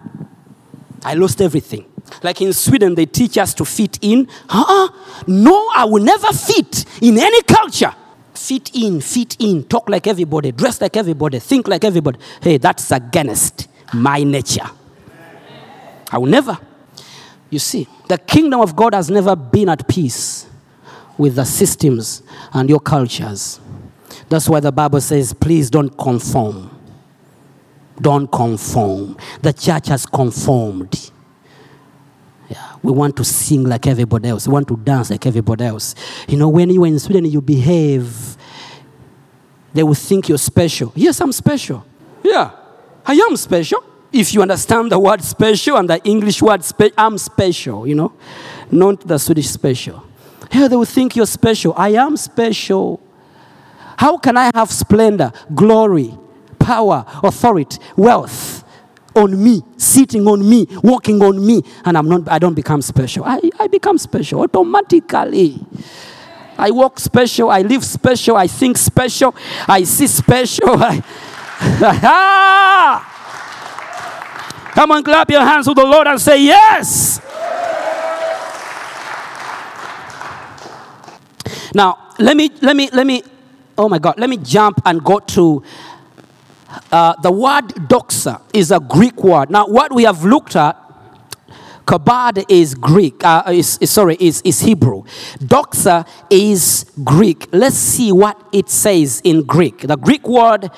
I 1.05 1.15
lost 1.15 1.41
everything. 1.41 1.85
Like 2.23 2.41
in 2.41 2.53
Sweden, 2.53 2.95
they 2.95 3.07
teach 3.07 3.39
us 3.39 3.55
to 3.55 3.65
fit 3.65 3.99
in. 4.03 4.29
Uh-uh. 4.49 4.89
No, 5.27 5.71
I 5.75 5.85
will 5.85 6.03
never 6.03 6.33
fit 6.33 6.85
in 7.03 7.19
any 7.19 7.43
culture. 7.43 7.95
Fit 8.35 8.75
in, 8.75 9.01
fit 9.01 9.37
in, 9.39 9.65
talk 9.65 9.89
like 9.89 10.07
everybody, 10.07 10.53
dress 10.53 10.81
like 10.81 10.97
everybody, 10.97 11.39
think 11.39 11.69
like 11.69 11.85
everybody. 11.85 12.19
Hey, 12.43 12.59
that's 12.59 12.91
against 12.91 13.69
my 13.93 14.23
nature. 14.23 14.69
I 16.11 16.19
will 16.19 16.27
never. 16.27 16.59
You 17.51 17.59
see, 17.59 17.87
the 18.09 18.19
kingdom 18.19 18.61
of 18.61 18.75
God 18.75 18.95
has 18.95 19.09
never 19.09 19.37
been 19.37 19.69
at 19.69 19.87
peace 19.87 20.47
with 21.17 21.37
the 21.37 21.45
systems 21.45 22.23
and 22.53 22.69
your 22.69 22.81
cultures. 22.81 23.61
That's 24.29 24.49
why 24.49 24.61
the 24.61 24.73
Bible 24.73 25.01
says, 25.01 25.33
please 25.33 25.71
don't 25.71 25.91
conform. 25.97 26.71
Don't 28.01 28.27
conform. 28.31 29.17
The 29.43 29.53
church 29.53 29.89
has 29.89 30.07
conformed. 30.07 31.11
Yeah, 32.49 32.77
we 32.83 32.93
want 32.93 33.17
to 33.17 33.25
sing 33.25 33.65
like 33.65 33.87
everybody 33.87 34.29
else. 34.29 34.47
We 34.47 34.53
want 34.53 34.69
to 34.69 34.77
dance 34.77 35.11
like 35.11 35.25
everybody 35.27 35.65
else. 35.65 35.95
You 36.29 36.37
know, 36.37 36.49
when 36.49 36.71
you 36.71 36.85
are 36.85 36.87
in 36.87 36.99
Sweden, 36.99 37.25
you 37.25 37.41
behave. 37.41 38.37
They 39.73 39.83
will 39.83 39.95
think 39.95 40.29
you're 40.29 40.39
special. 40.39 40.93
Yes, 40.95 41.21
I'm 41.21 41.33
special. 41.33 41.85
Yeah, 42.23 42.51
I 43.07 43.15
am 43.15 43.37
special. 43.37 43.83
If 44.13 44.33
you 44.33 44.43
understand 44.43 44.93
the 44.93 44.99
word 44.99 45.23
special 45.23 45.77
and 45.77 45.91
the 45.91 46.03
English 46.05 46.41
word 46.41 46.63
special, 46.63 46.95
I'm 46.97 47.19
special, 47.19 47.87
you 47.87 47.95
know, 47.95 48.13
not 48.71 49.01
the 49.01 49.19
Swedish 49.19 49.49
special. 49.49 50.05
Yeah, 50.53 50.69
they 50.69 50.77
will 50.77 50.85
think 50.85 51.17
you're 51.17 51.27
special. 51.27 51.75
I 51.77 51.91
am 51.91 52.17
special. 52.17 53.01
How 53.97 54.17
can 54.19 54.37
I 54.37 54.51
have 54.55 54.71
splendor, 54.71 55.33
glory, 55.55 56.17
power, 56.59 57.05
authority, 57.23 57.79
wealth 57.97 58.65
on 59.15 59.43
me, 59.43 59.63
sitting 59.77 60.27
on 60.27 60.49
me, 60.49 60.67
walking 60.83 61.23
on 61.23 61.45
me, 61.45 61.63
and 61.85 61.97
I'm 61.97 62.09
not, 62.09 62.29
I 62.29 62.39
don't 62.39 62.55
become 62.55 62.83
special? 62.83 63.25
I, 63.25 63.41
I 63.61 63.69
become 63.69 63.97
special 63.99 64.41
automatically. 64.41 65.59
I 66.57 66.71
walk 66.71 67.01
special, 67.01 67.51
I 67.51 67.63
live 67.63 67.85
special, 67.85 68.37
I 68.37 68.47
think 68.47 68.77
special, 68.77 69.35
I 69.69 69.83
see 69.85 70.07
special. 70.07 70.69
I- 70.83 71.03
Come 74.75 74.91
on, 74.91 75.05
clap 75.05 75.31
your 75.31 75.41
hands 75.41 75.67
to 75.67 75.75
the 75.75 75.85
Lord 75.85 76.09
and 76.09 76.21
say, 76.21 76.43
Yes. 76.43 77.21
Now, 81.75 82.11
let 82.19 82.37
me, 82.37 82.51
let 82.61 82.77
me, 82.77 82.89
let 82.93 83.07
me, 83.07 83.23
oh 83.79 83.89
my 83.89 83.99
God, 83.99 84.19
let 84.19 84.31
me 84.31 84.37
jump 84.39 84.81
and 84.85 85.03
go 85.05 85.19
to 85.21 85.63
uh, 86.93 87.15
the 87.23 87.31
word 87.33 87.69
doxa 87.89 88.41
is 88.53 88.71
a 88.71 88.81
Greek 88.81 89.23
word. 89.23 89.51
Now, 89.51 89.67
what 89.69 89.93
we 89.93 90.05
have 90.05 90.25
looked 90.25 90.57
at, 90.57 90.77
kabad 91.87 92.45
is 92.49 92.75
Greek, 92.75 93.23
uh, 93.25 93.45
is, 93.49 93.79
is- 93.81 93.91
sorry, 93.91 94.17
is, 94.21 94.43
is 94.45 94.61
Hebrew. 94.61 95.05
Doxa 95.39 96.07
is 96.31 96.91
Greek. 97.05 97.49
Let's 97.53 97.77
see 97.77 98.13
what 98.13 98.41
it 98.53 98.71
says 98.71 99.21
in 99.25 99.45
Greek. 99.45 99.81
The 99.83 99.97
Greek 99.97 100.27
word 100.27 100.71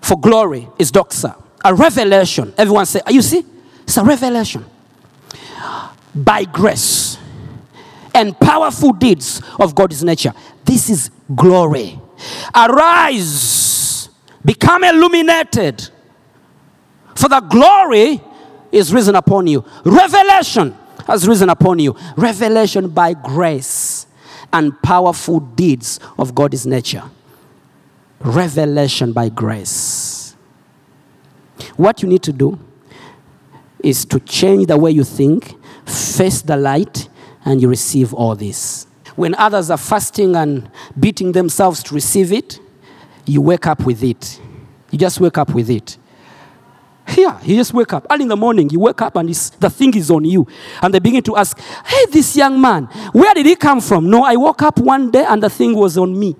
for 0.00 0.18
glory 0.18 0.68
is 0.78 0.90
doxa, 0.90 1.40
a 1.64 1.74
revelation. 1.74 2.54
Everyone 2.58 2.86
say, 2.86 3.00
you 3.08 3.22
see, 3.22 3.44
it's 3.82 3.96
a 3.96 4.04
revelation 4.04 4.64
by 6.14 6.44
grace 6.44 7.18
and 8.14 8.38
powerful 8.40 8.92
deeds 8.92 9.42
of 9.60 9.74
God's 9.74 10.02
nature. 10.02 10.32
This 10.64 10.90
is 10.90 11.10
glory. 11.36 11.99
Arise, 12.54 14.08
become 14.44 14.84
illuminated, 14.84 15.88
for 17.14 17.28
the 17.28 17.40
glory 17.40 18.20
is 18.72 18.92
risen 18.92 19.14
upon 19.14 19.46
you. 19.46 19.64
Revelation 19.84 20.76
has 21.06 21.26
risen 21.26 21.48
upon 21.48 21.78
you. 21.78 21.96
Revelation 22.16 22.88
by 22.88 23.14
grace 23.14 24.06
and 24.52 24.80
powerful 24.82 25.40
deeds 25.40 26.00
of 26.18 26.34
God's 26.34 26.66
nature. 26.66 27.02
Revelation 28.20 29.12
by 29.12 29.28
grace. 29.28 30.36
What 31.76 32.02
you 32.02 32.08
need 32.08 32.22
to 32.24 32.32
do 32.32 32.58
is 33.82 34.04
to 34.06 34.20
change 34.20 34.66
the 34.66 34.78
way 34.78 34.90
you 34.90 35.04
think, 35.04 35.54
face 35.86 36.42
the 36.42 36.56
light, 36.56 37.08
and 37.44 37.60
you 37.60 37.68
receive 37.68 38.12
all 38.12 38.34
this. 38.34 38.86
When 39.20 39.34
others 39.34 39.70
are 39.70 39.76
fasting 39.76 40.34
and 40.34 40.70
beating 40.98 41.32
themselves 41.32 41.82
to 41.82 41.94
receive 41.94 42.32
it, 42.32 42.58
you 43.26 43.42
wake 43.42 43.66
up 43.66 43.84
with 43.84 44.02
it. 44.02 44.40
You 44.90 44.98
just 44.98 45.20
wake 45.20 45.36
up 45.36 45.52
with 45.52 45.68
it. 45.68 45.98
Yeah, 47.18 47.38
you 47.42 47.54
just 47.54 47.74
wake 47.74 47.92
up. 47.92 48.06
Early 48.10 48.22
in 48.22 48.28
the 48.28 48.36
morning, 48.36 48.70
you 48.70 48.80
wake 48.80 49.02
up 49.02 49.16
and 49.16 49.28
the 49.28 49.68
thing 49.68 49.94
is 49.94 50.10
on 50.10 50.24
you. 50.24 50.46
And 50.80 50.94
they 50.94 51.00
begin 51.00 51.22
to 51.24 51.36
ask, 51.36 51.60
Hey, 51.84 52.06
this 52.10 52.34
young 52.34 52.58
man, 52.58 52.84
where 53.12 53.34
did 53.34 53.44
he 53.44 53.56
come 53.56 53.82
from? 53.82 54.08
No, 54.08 54.24
I 54.24 54.36
woke 54.36 54.62
up 54.62 54.78
one 54.78 55.10
day 55.10 55.26
and 55.28 55.42
the 55.42 55.50
thing 55.50 55.74
was 55.74 55.98
on 55.98 56.18
me. 56.18 56.34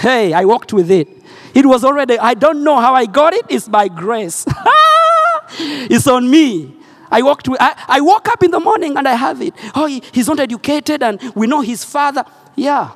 Hey, 0.00 0.32
I 0.32 0.46
walked 0.46 0.72
with 0.72 0.90
it. 0.90 1.08
It 1.54 1.66
was 1.66 1.84
already, 1.84 2.18
I 2.18 2.32
don't 2.32 2.64
know 2.64 2.80
how 2.80 2.94
I 2.94 3.04
got 3.04 3.34
it, 3.34 3.44
it's 3.50 3.68
by 3.68 3.88
grace. 3.88 4.46
it's 5.58 6.06
on 6.06 6.30
me. 6.30 6.75
I 7.10 7.22
walked 7.22 7.48
I, 7.60 7.74
I 7.88 8.00
woke 8.00 8.28
up 8.28 8.42
in 8.42 8.50
the 8.50 8.60
morning 8.60 8.96
and 8.96 9.06
I 9.08 9.14
have 9.14 9.40
it. 9.42 9.54
Oh, 9.74 9.86
he- 9.86 10.02
he's 10.12 10.28
not 10.28 10.40
educated 10.40 11.02
and 11.02 11.20
we 11.34 11.46
know 11.46 11.60
his 11.60 11.84
father. 11.84 12.24
Yeah. 12.54 12.90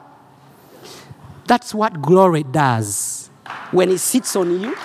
That's 1.46 1.75
what 1.75 2.01
glory 2.01 2.42
does. 2.44 3.29
When 3.73 3.90
it 3.90 3.99
sits 3.99 4.37
on 4.37 4.61
you, 4.61 4.77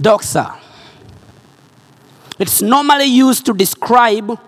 doxa. 0.00 0.65
It's 2.38 2.60
normally 2.60 3.06
used 3.06 3.46
to 3.46 3.54
describe 3.54 4.38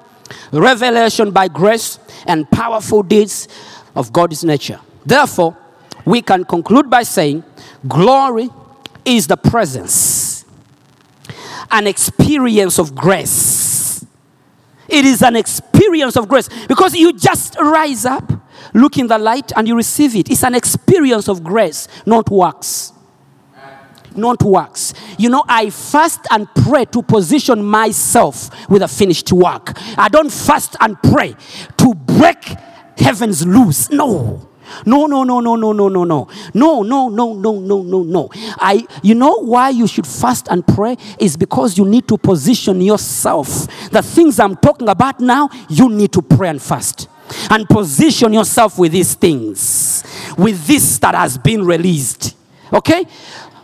revelation 0.53 1.31
by 1.31 1.49
grace 1.49 1.99
and 2.27 2.51
powerful 2.51 3.03
deeds 3.03 3.49
of 3.95 4.13
God's 4.13 4.45
nature. 4.45 4.81
Therefore, 5.05 5.57
we 6.05 6.23
can 6.23 6.45
conclude 6.45 6.91
by 6.91 7.03
saying 7.03 7.45
glory 7.87 8.51
is 9.05 9.27
the 9.27 9.37
presence, 9.37 10.45
an 11.71 11.87
experience 11.87 12.79
of 12.79 12.95
grace. 12.95 14.05
It 14.89 15.05
is 15.05 15.23
an 15.23 15.37
experience 15.37 16.17
of 16.17 16.29
grace 16.29 16.49
because 16.67 16.95
you 16.95 17.13
just 17.13 17.57
rise 17.59 18.05
up, 18.05 18.33
look 18.75 18.99
in 18.99 19.07
the 19.07 19.19
light, 19.19 19.53
and 19.57 19.69
you 19.69 19.77
receive 19.77 20.17
it. 20.17 20.31
It's 20.31 20.45
an 20.45 20.55
experience 20.55 21.29
of 21.29 21.43
grace, 21.43 21.89
not 22.07 22.31
works 22.31 22.93
not 24.19 24.43
works. 24.43 24.95
You 25.19 25.31
know, 25.31 25.45
I 25.49 25.71
fast 25.71 26.27
and 26.31 26.49
pray 26.55 26.85
to 26.87 27.03
position 27.03 27.65
myself 27.65 28.51
with 28.69 28.83
a 28.83 28.89
finished 28.89 29.33
work. 29.33 29.73
I 29.97 30.09
don't 30.09 30.31
fast 30.31 30.77
and 30.81 31.01
pray 31.03 31.35
to 31.79 31.95
break 31.95 32.45
heavens 32.97 33.47
loose. 33.47 33.91
No. 33.91 34.49
No, 34.85 35.07
no, 35.07 35.25
no, 35.25 35.41
no, 35.41 35.57
no, 35.57 35.73
no, 35.73 35.89
no, 35.89 36.05
no. 36.05 36.29
No, 36.55 36.83
no, 36.83 37.09
no, 37.09 37.35
no, 37.35 37.59
no, 37.59 37.83
no, 37.83 38.03
no. 38.03 38.29
I 38.59 38.87
you 39.03 39.15
know 39.15 39.37
why 39.37 39.71
you 39.71 39.87
should 39.87 40.07
fast 40.07 40.49
and 40.51 40.67
pray 40.67 40.97
is 41.19 41.37
because 41.37 41.79
you 41.79 41.85
need 41.85 42.07
to 42.09 42.19
position 42.19 42.81
yourself. 42.81 43.67
The 43.91 44.03
things 44.03 44.39
I'm 44.39 44.57
talking 44.57 44.89
about 44.89 45.21
now, 45.21 45.49
you 45.69 45.89
need 45.89 46.13
to 46.13 46.23
pray 46.23 46.51
and 46.51 46.61
fast. 46.61 47.09
And 47.51 47.69
position 47.69 48.33
yourself 48.33 48.79
with 48.79 48.93
these 48.93 49.15
things. 49.15 50.03
With 50.37 50.67
this 50.67 50.99
that 50.99 51.15
has 51.15 51.37
been 51.37 51.65
released. 51.65 52.37
Okay? 52.73 53.05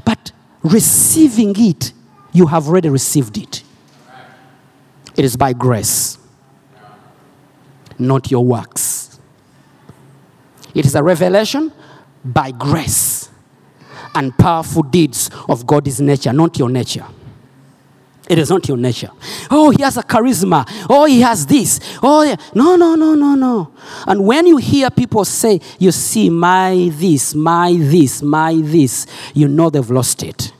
But 0.04 0.32
receiving 0.64 1.54
it, 1.56 1.92
you 2.32 2.46
have 2.46 2.66
already 2.66 2.88
received 2.88 3.38
it. 3.38 3.62
It 5.16 5.24
is 5.24 5.36
by 5.36 5.52
grace, 5.52 6.18
not 7.98 8.30
your 8.30 8.44
works. 8.44 9.20
It 10.74 10.84
is 10.84 10.96
a 10.96 11.02
revelation 11.02 11.72
by 12.24 12.50
grace 12.50 13.28
and 14.14 14.36
powerful 14.36 14.82
deeds 14.82 15.30
of 15.48 15.66
God's 15.66 16.00
nature, 16.00 16.32
not 16.32 16.58
your 16.58 16.68
nature. 16.68 17.06
It 18.28 18.38
is 18.38 18.48
not 18.48 18.66
your 18.66 18.78
nature. 18.78 19.10
Oh, 19.50 19.70
he 19.70 19.82
has 19.82 19.98
a 19.98 20.02
charisma. 20.02 20.64
Oh, 20.88 21.04
he 21.04 21.20
has 21.20 21.44
this. 21.44 21.78
Oh, 22.02 22.22
yeah. 22.22 22.36
no, 22.54 22.74
no, 22.76 22.94
no, 22.94 23.14
no, 23.14 23.34
no. 23.34 23.72
And 24.06 24.24
when 24.24 24.46
you 24.46 24.56
hear 24.56 24.90
people 24.90 25.24
say, 25.26 25.60
you 25.78 25.92
see, 25.92 26.30
my 26.30 26.88
this, 26.92 27.34
my 27.34 27.74
this, 27.76 28.22
my 28.22 28.54
this, 28.62 29.06
you 29.34 29.46
know 29.46 29.68
they've 29.68 29.90
lost 29.90 30.22
it. 30.22 30.52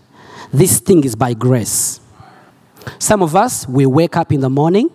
This 0.52 0.78
thing 0.78 1.04
is 1.04 1.16
by 1.16 1.32
grace. 1.32 2.00
Some 2.98 3.22
of 3.22 3.34
us, 3.34 3.66
we 3.66 3.86
wake 3.86 4.16
up 4.16 4.30
in 4.30 4.40
the 4.40 4.50
morning, 4.50 4.90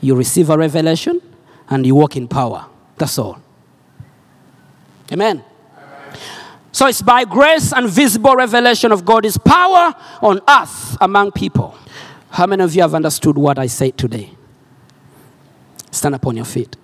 you 0.00 0.14
receive 0.14 0.48
a 0.48 0.56
revelation, 0.56 1.20
and 1.68 1.84
you 1.84 1.94
walk 1.94 2.16
in 2.16 2.26
power. 2.26 2.66
That's 2.96 3.18
all. 3.18 3.38
Amen. 5.12 5.44
So 6.72 6.86
it's 6.86 7.02
by 7.02 7.24
grace 7.24 7.72
and 7.72 7.88
visible 7.88 8.34
revelation 8.34 8.90
of 8.90 9.04
God's 9.04 9.38
power 9.38 9.94
on 10.20 10.40
earth 10.48 10.96
among 11.00 11.32
people. 11.32 11.76
How 12.34 12.46
many 12.46 12.64
of 12.64 12.74
you 12.74 12.82
have 12.82 12.96
understood 12.96 13.38
what 13.38 13.60
I 13.60 13.68
said 13.68 13.96
today? 13.96 14.28
Stand 15.92 16.16
up 16.16 16.26
on 16.26 16.34
your 16.34 16.44
feet. 16.44 16.76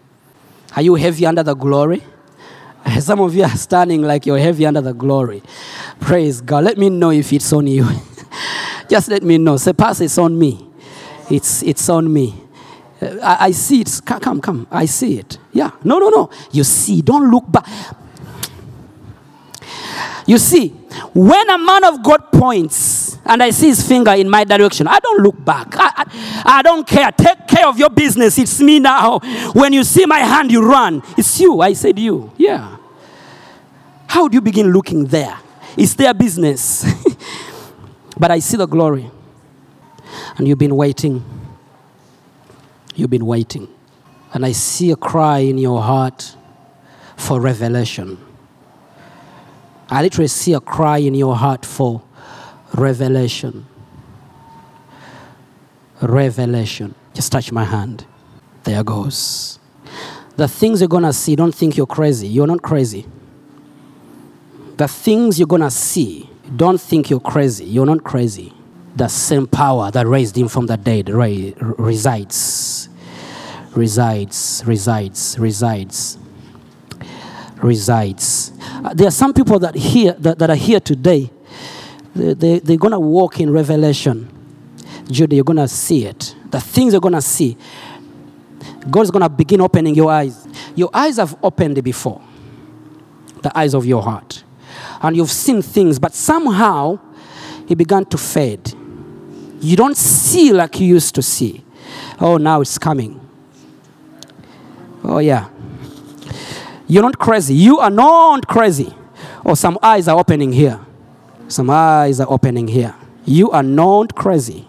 Are 0.77 0.83
you 0.83 0.95
heavy 0.95 1.27
under 1.27 1.43
the 1.43 1.55
glory? 1.55 2.05
Some 3.01 3.19
of 3.19 3.35
you 3.35 3.43
are 3.43 3.57
standing 3.57 4.03
like 4.03 4.27
you're 4.27 4.39
heavy 4.39 4.65
under 4.65 4.81
the 4.81 4.93
glory. 4.93 5.43
Praise 5.99 6.41
God. 6.41 6.63
Let 6.63 6.79
me 6.79 6.89
know 6.89 7.11
if 7.11 7.33
it's 7.33 7.53
on 7.53 7.67
you. 7.67 7.85
Just 8.89 9.09
let 9.09 9.25
me 9.25 9.39
know. 9.39 9.57
Say, 9.57 9.73
Pastor, 9.73 10.05
it's 10.05 10.19
on 10.19 10.39
me. 10.39 10.69
It's, 11.29 11.65
it's 11.65 11.89
on 11.89 12.13
me. 12.13 12.33
Uh, 13.03 13.17
I, 13.21 13.47
I 13.47 13.51
see 13.51 13.81
it. 13.81 14.01
Come, 14.05 14.41
come. 14.41 14.69
I 14.71 14.87
see 14.87 15.19
it. 15.19 15.37
Yeah. 15.53 15.73
No, 15.83 15.99
no, 15.99 16.11
no. 16.11 16.31
You 16.53 16.63
see. 16.63 17.03
Don't 17.03 17.29
look 17.29 17.51
back. 17.51 17.67
You 20.27 20.39
see, 20.39 20.69
when 21.15 21.51
a 21.51 21.59
man 21.59 21.85
of 21.85 22.03
God 22.03 22.31
points 22.33 23.19
and 23.25 23.43
I 23.43 23.51
see 23.51 23.69
his 23.69 23.87
finger 23.87 24.13
in 24.13 24.29
my 24.29 24.45
direction, 24.45 24.87
I 24.87 24.99
don't 24.99 25.23
look 25.23 25.45
back. 25.45 25.69
I, 25.77 25.93
I, 25.97 26.43
I 26.59 26.63
don't 26.63 26.87
care. 26.87 27.11
Take 27.13 27.47
care 27.49 27.67
of 27.67 27.79
your 27.79 27.91
business. 27.91 28.39
It's 28.39 28.61
me 28.61 28.79
now. 28.79 29.19
When 29.53 29.73
you 29.73 29.85
see 29.85 30.07
my 30.07 30.21
hand, 30.21 30.51
you 30.51 30.65
run. 30.65 31.03
It's 31.17 31.39
you. 31.41 31.61
I 31.61 31.73
said 31.73 31.99
you. 31.99 32.33
Yeah. 32.37 32.77
How 34.07 34.29
do 34.29 34.35
you 34.35 34.41
begin 34.41 34.73
looking 34.73 35.05
there? 35.05 35.39
It's 35.77 35.95
their 35.95 36.13
business. 36.15 36.85
but 38.19 38.31
I 38.31 38.39
see 38.41 38.57
the 38.57 38.67
glory. 38.67 39.11
And 40.37 40.49
you've 40.49 40.59
been 40.59 40.77
waiting. 40.77 41.25
You've 42.95 43.11
been 43.11 43.27
waiting. 43.27 43.69
And 44.33 44.45
I 44.45 44.53
see 44.53 44.91
a 44.91 44.97
cry 44.97 45.39
in 45.39 45.59
your 45.59 45.81
heart 45.81 46.37
for 47.17 47.41
revelation. 47.41 48.19
I 49.91 50.03
literally 50.03 50.29
see 50.29 50.53
a 50.53 50.61
cry 50.61 50.99
in 50.99 51.15
your 51.15 51.35
heart 51.35 51.67
for 51.67 52.03
revelation. 52.75 53.67
Revelation. 56.01 56.95
Just 57.13 57.33
touch 57.33 57.51
my 57.51 57.65
hand. 57.65 58.07
There 58.65 58.85
goes. 58.85 59.59
The 60.37 60.47
things 60.47 60.81
you're 60.81 60.89
going 60.89 61.03
to 61.03 61.13
see, 61.13 61.35
don't 61.35 61.55
think 61.55 61.77
you're 61.77 61.87
crazy. 61.87 62.29
You're 62.29 62.47
not 62.47 62.63
crazy. 62.63 63.07
The 64.77 64.89
things 64.89 65.39
you're 65.39 65.49
going 65.49 65.63
to 65.63 65.71
see, 65.71 66.31
don't 66.57 66.81
think 66.81 67.11
you're 67.11 67.21
crazy. 67.21 67.65
You're 67.65 67.87
not 67.87 68.05
crazy. 68.05 68.55
The 68.97 69.09
same 69.09 69.47
power 69.47 69.91
that 69.91 70.07
raised 70.07 70.39
him 70.39 70.49
from 70.49 70.67
the 70.67 70.77
dead 70.77 71.09
re- 71.09 71.55
resides. 71.59 72.89
Resides, 73.75 74.63
resides, 74.67 75.39
resides, 75.39 76.19
resides. 77.63 78.53
Uh, 78.83 78.95
there 78.95 79.09
are 79.09 79.13
some 79.13 79.33
people 79.35 79.59
that, 79.59 79.75
here, 79.75 80.13
that, 80.13 80.39
that 80.39 80.51
are 80.51 80.57
here 80.57 80.81
today, 80.81 81.31
they, 82.15 82.35
they, 82.35 82.59
they're 82.59 82.77
going 82.77 82.93
to 82.93 83.01
walk 83.01 83.41
in 83.41 83.51
revelation. 83.51 84.29
Judy, 85.11 85.37
you're 85.37 85.45
going 85.45 85.59
to 85.59 85.69
see 85.69 86.07
it. 86.07 86.35
The 86.51 86.61
things 86.61 86.93
you're 86.93 87.01
going 87.01 87.15
to 87.15 87.23
see, 87.23 87.57
God's 88.91 89.11
going 89.11 89.23
to 89.23 89.29
begin 89.29 89.61
opening 89.61 89.95
your 89.95 90.11
eyes. 90.11 90.47
Your 90.75 90.91
eyes 90.95 91.17
have 91.17 91.37
opened 91.43 91.83
before, 91.83 92.23
the 93.43 93.57
eyes 93.57 93.75
of 93.75 93.85
your 93.85 94.03
heart. 94.03 94.45
And 95.03 95.17
you've 95.17 95.31
seen 95.31 95.63
things, 95.63 95.99
but 95.99 96.15
somehow 96.15 96.99
it 97.69 97.77
began 97.77 98.05
to 98.07 98.19
fade. 98.19 98.73
You 99.61 99.77
don't 99.77 99.97
see 99.97 100.53
like 100.53 100.81
you 100.81 100.87
used 100.87 101.15
to 101.17 101.23
see. 101.23 101.65
Oh, 102.19 102.39
now 102.39 102.61
it's 102.61 102.79
coming. 102.79 103.21
Oh, 105.05 105.19
yeah. 105.19 105.49
You're 106.91 107.05
not 107.05 107.21
crazy. 107.21 107.55
You 107.55 107.79
are 107.79 107.89
not 107.89 108.49
crazy. 108.49 108.93
Or 109.45 109.55
some 109.55 109.79
eyes 109.81 110.09
are 110.09 110.19
opening 110.19 110.53
here. 110.53 110.81
Some 111.47 111.71
eyes 111.71 112.19
are 112.19 112.27
opening 112.29 112.67
here. 112.67 112.97
You 113.25 113.49
are 113.53 113.63
not 113.63 114.17
crazy. 114.17 114.67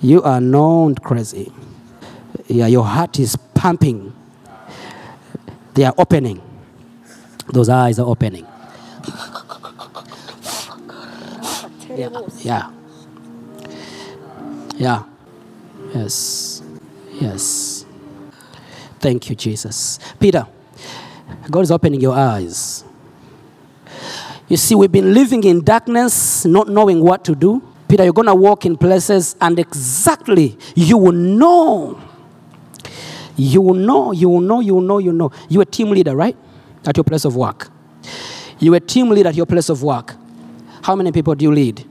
You 0.00 0.22
are 0.22 0.40
not 0.40 1.02
crazy. 1.02 1.52
Yeah, 2.46 2.68
your 2.68 2.86
heart 2.86 3.18
is 3.18 3.36
pumping. 3.52 4.14
They 5.74 5.84
are 5.84 5.94
opening. 5.98 6.40
Those 7.52 7.68
eyes 7.68 7.98
are 7.98 8.06
opening. 8.06 8.46
Yeah. 11.90 12.08
Yeah. 12.40 12.70
Yeah. 14.76 15.02
Yes. 15.94 16.62
Yes. 17.12 17.73
Thank 19.04 19.28
you, 19.28 19.36
Jesus. 19.36 19.98
Peter, 20.18 20.46
God 21.50 21.60
is 21.60 21.70
opening 21.70 22.00
your 22.00 22.14
eyes. 22.14 22.84
You 24.48 24.56
see, 24.56 24.74
we've 24.74 24.90
been 24.90 25.12
living 25.12 25.44
in 25.44 25.62
darkness, 25.62 26.46
not 26.46 26.70
knowing 26.70 27.02
what 27.02 27.22
to 27.26 27.34
do. 27.34 27.62
Peter, 27.86 28.04
you're 28.04 28.14
going 28.14 28.28
to 28.28 28.34
walk 28.34 28.64
in 28.64 28.78
places 28.78 29.36
and 29.42 29.58
exactly 29.58 30.56
you 30.74 30.96
will 30.96 31.12
know. 31.12 32.00
You 33.36 33.60
will 33.60 33.74
know, 33.74 34.12
you 34.12 34.30
will 34.30 34.40
know, 34.40 34.60
you 34.60 34.76
will 34.76 34.80
know, 34.80 34.96
you 34.96 35.12
know. 35.12 35.30
You're 35.50 35.64
a 35.64 35.66
team 35.66 35.90
leader, 35.90 36.16
right? 36.16 36.34
At 36.86 36.96
your 36.96 37.04
place 37.04 37.26
of 37.26 37.36
work. 37.36 37.68
You're 38.58 38.76
a 38.76 38.80
team 38.80 39.10
leader 39.10 39.28
at 39.28 39.34
your 39.34 39.44
place 39.44 39.68
of 39.68 39.82
work. 39.82 40.14
How 40.80 40.96
many 40.96 41.12
people 41.12 41.34
do 41.34 41.44
you 41.44 41.52
lead? 41.52 41.86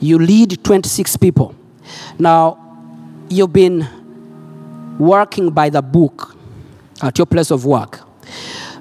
You 0.00 0.18
lead 0.18 0.64
26 0.64 1.16
people. 1.18 1.54
Now, 2.18 2.59
you've 3.30 3.52
been 3.52 3.88
working 4.98 5.50
by 5.50 5.70
the 5.70 5.80
book 5.80 6.36
at 7.00 7.16
your 7.16 7.26
place 7.26 7.50
of 7.50 7.64
work. 7.64 8.00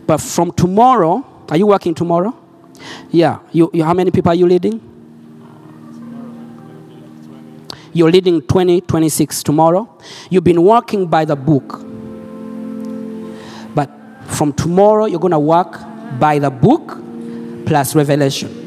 But 0.05 0.17
from 0.17 0.51
tomorrow, 0.51 1.25
are 1.49 1.57
you 1.57 1.67
working 1.67 1.93
tomorrow? 1.93 2.35
Yeah. 3.11 3.39
You, 3.51 3.69
you, 3.73 3.83
how 3.83 3.93
many 3.93 4.11
people 4.11 4.31
are 4.31 4.35
you 4.35 4.47
leading? 4.47 4.81
You're 7.93 8.11
leading 8.11 8.41
20, 8.41 8.81
26 8.81 9.43
tomorrow. 9.43 9.87
You've 10.29 10.43
been 10.43 10.61
working 10.63 11.07
by 11.07 11.25
the 11.25 11.35
book. 11.35 11.85
But 13.75 13.89
from 14.27 14.53
tomorrow, 14.53 15.05
you're 15.05 15.19
going 15.19 15.31
to 15.31 15.39
work 15.39 15.79
by 16.19 16.39
the 16.39 16.49
book 16.49 16.97
plus 17.65 17.95
revelation. 17.95 18.58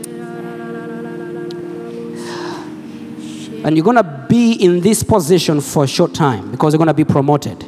And 3.65 3.77
you're 3.77 3.85
going 3.85 3.97
to 3.97 4.27
be 4.29 4.53
in 4.53 4.81
this 4.81 5.03
position 5.03 5.61
for 5.61 5.85
a 5.85 5.87
short 5.87 6.15
time 6.15 6.51
because 6.51 6.73
you're 6.73 6.79
going 6.79 6.89
to 6.89 6.95
be 6.95 7.05
promoted 7.05 7.65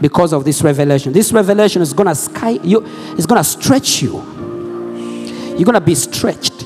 because 0.00 0.32
of 0.32 0.44
this 0.44 0.62
revelation. 0.62 1.12
This 1.12 1.32
revelation 1.32 1.82
is 1.82 1.92
going 1.92 2.08
to 2.08 2.14
sky 2.14 2.58
you, 2.62 2.84
it's 3.12 3.26
going 3.26 3.38
to 3.38 3.48
stretch 3.48 4.02
you. 4.02 4.14
You're 5.56 5.64
going 5.64 5.74
to 5.74 5.80
be 5.80 5.94
stretched. 5.94 6.64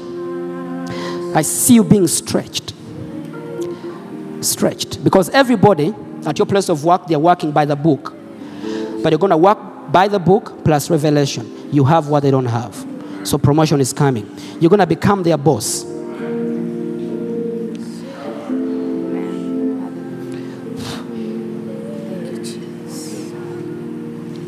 I 1.35 1.43
see 1.43 1.75
you 1.75 1.85
being 1.85 2.09
stretched. 2.09 2.75
Stretched. 4.41 5.05
Because 5.05 5.31
everybody 5.31 5.95
at 6.27 6.39
your 6.39 6.47
place 6.47 6.69
of 6.69 6.85
work, 6.85 7.07
they're 7.07 7.19
working 7.19 7.53
by 7.53 7.65
the 7.65 7.77
book. 7.77 8.15
But 9.03 9.13
you're 9.13 9.19
going 9.19 9.31
to 9.31 9.37
work 9.37 9.59
by 9.93 10.09
the 10.09 10.19
book 10.19 10.65
plus 10.65 10.91
revelation. 10.91 11.73
You 11.73 11.85
have 11.85 12.09
what 12.09 12.21
they 12.21 12.31
don't 12.31 12.47
have. 12.47 12.87
So 13.25 13.39
promotion 13.39 13.81
is 13.81 13.93
coming. 13.93 14.29
You're 14.61 14.71
going 14.71 14.81
to 14.81 14.87
become 14.87 15.23
their 15.23 15.39
boss. 15.39 15.85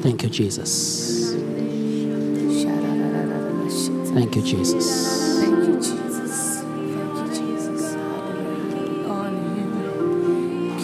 Thank 0.03 0.25
you, 0.25 0.31
Jesus. 0.31 1.35
Thank 4.13 4.37
you, 4.37 4.43
Jesus. 4.43 5.41
Thank 5.41 5.67
you, 5.67 5.77
Jesus. 5.77 6.63
Thank 6.63 7.19
you, 7.19 7.29
Jesus. 7.29 7.95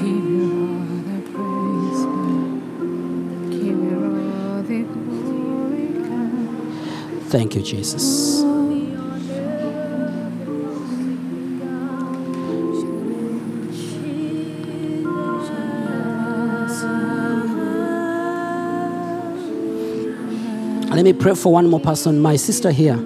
You. 0.02 0.58
Thank 7.30 7.54
you, 7.56 7.62
Jesus. 7.62 8.37
Me 21.08 21.18
pray 21.18 21.34
for 21.34 21.52
one 21.52 21.68
more 21.68 21.80
person. 21.80 22.20
My 22.20 22.36
sister 22.36 22.70
here. 22.70 22.98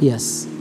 Yes. 0.00 0.51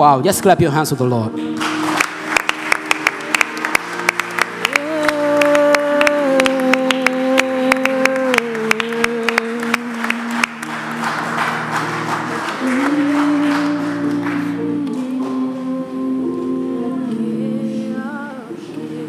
Wow. 0.00 0.22
Just 0.22 0.40
clap 0.40 0.58
your 0.62 0.70
hands 0.70 0.88
to 0.88 0.94
the 0.94 1.04
Lord. 1.04 1.30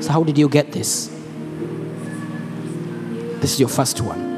So, 0.04 0.12
how 0.12 0.24
did 0.26 0.38
you 0.38 0.50
get 0.50 0.74
this? 0.74 1.08
This 3.40 3.54
is 3.54 3.60
your 3.62 3.70
first 3.70 4.02
one. 4.02 4.31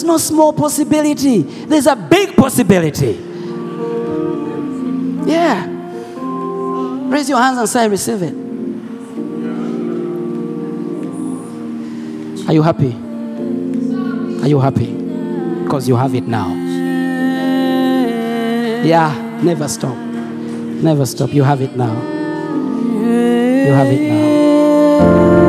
There's 0.00 0.08
no 0.08 0.16
small 0.16 0.54
possibility. 0.54 1.42
There's 1.42 1.86
a 1.86 1.94
big 1.94 2.34
possibility. 2.34 3.20
Yeah. 5.30 5.66
Raise 7.10 7.28
your 7.28 7.36
hands 7.36 7.58
and 7.58 7.68
say, 7.68 7.86
receive 7.86 8.22
it. 8.22 8.32
Are 12.48 12.54
you 12.54 12.62
happy? 12.62 12.94
Are 14.42 14.48
you 14.48 14.58
happy? 14.58 14.90
Because 15.64 15.86
you 15.86 15.96
have 15.96 16.14
it 16.14 16.26
now. 16.26 16.48
Yeah, 18.82 19.38
never 19.42 19.68
stop. 19.68 19.98
Never 19.98 21.04
stop. 21.04 21.34
You 21.34 21.42
have 21.42 21.60
it 21.60 21.76
now. 21.76 21.92
You 23.02 23.74
have 23.74 23.88
it 23.88 24.00
now. 24.00 25.39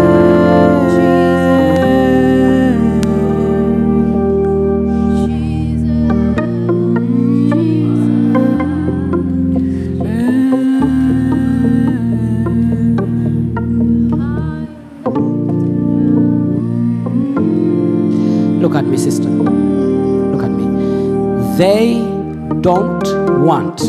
Want. 23.52 23.80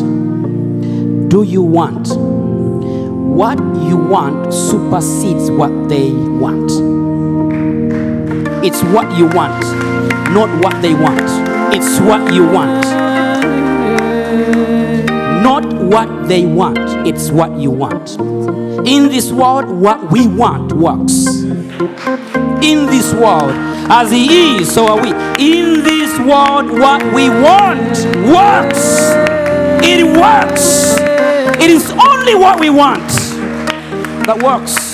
Do 1.31 1.45
you 1.45 1.63
want? 1.63 2.09
What 3.39 3.61
you 3.89 3.97
want 3.97 4.53
supersedes 4.53 5.53
what 5.53 5.89
they 5.89 6.11
want. 6.11 6.73
It's 8.67 8.83
what 8.95 9.17
you 9.17 9.27
want, 9.29 9.63
not 10.35 10.51
what 10.65 10.83
they 10.83 10.95
want. 10.95 11.29
It's 11.73 12.01
what 12.01 12.35
you 12.35 12.45
want. 12.45 12.83
Not 15.45 15.65
what 15.95 16.27
they 16.27 16.45
want, 16.45 17.07
it's 17.07 17.31
what 17.31 17.53
you 17.57 17.71
want. 17.71 18.19
In 18.89 19.11
this 19.11 19.31
world, 19.31 19.71
what 19.71 20.11
we 20.11 20.27
want 20.27 20.73
works 20.73 21.27
in 22.63 22.87
this 22.87 23.15
world. 23.15 23.53
As 23.91 24.11
He 24.11 24.57
is, 24.57 24.75
so 24.75 24.89
are 24.89 25.01
we. 25.01 25.11
In 25.39 25.85
this 25.85 26.19
world, 26.19 26.69
what 26.71 27.03
we 27.15 27.29
want 27.29 27.95
works. 28.27 29.22
It 29.85 30.05
works. 30.05 30.97
It 31.61 31.71
is 31.71 31.91
only 31.91 32.35
what 32.35 32.61
we 32.61 32.71
want 32.71 33.09
that 34.27 34.41
works. 34.43 34.92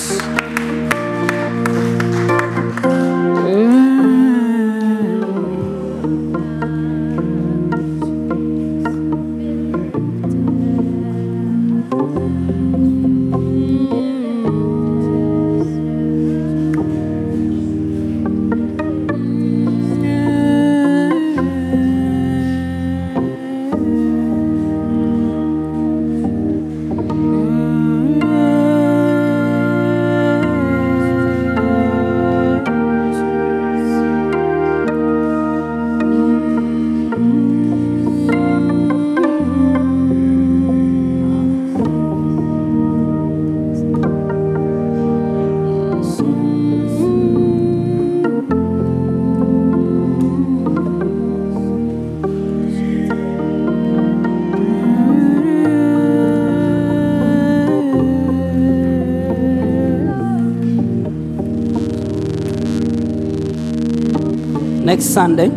Next 64.89 65.11
Sunday, 65.11 65.49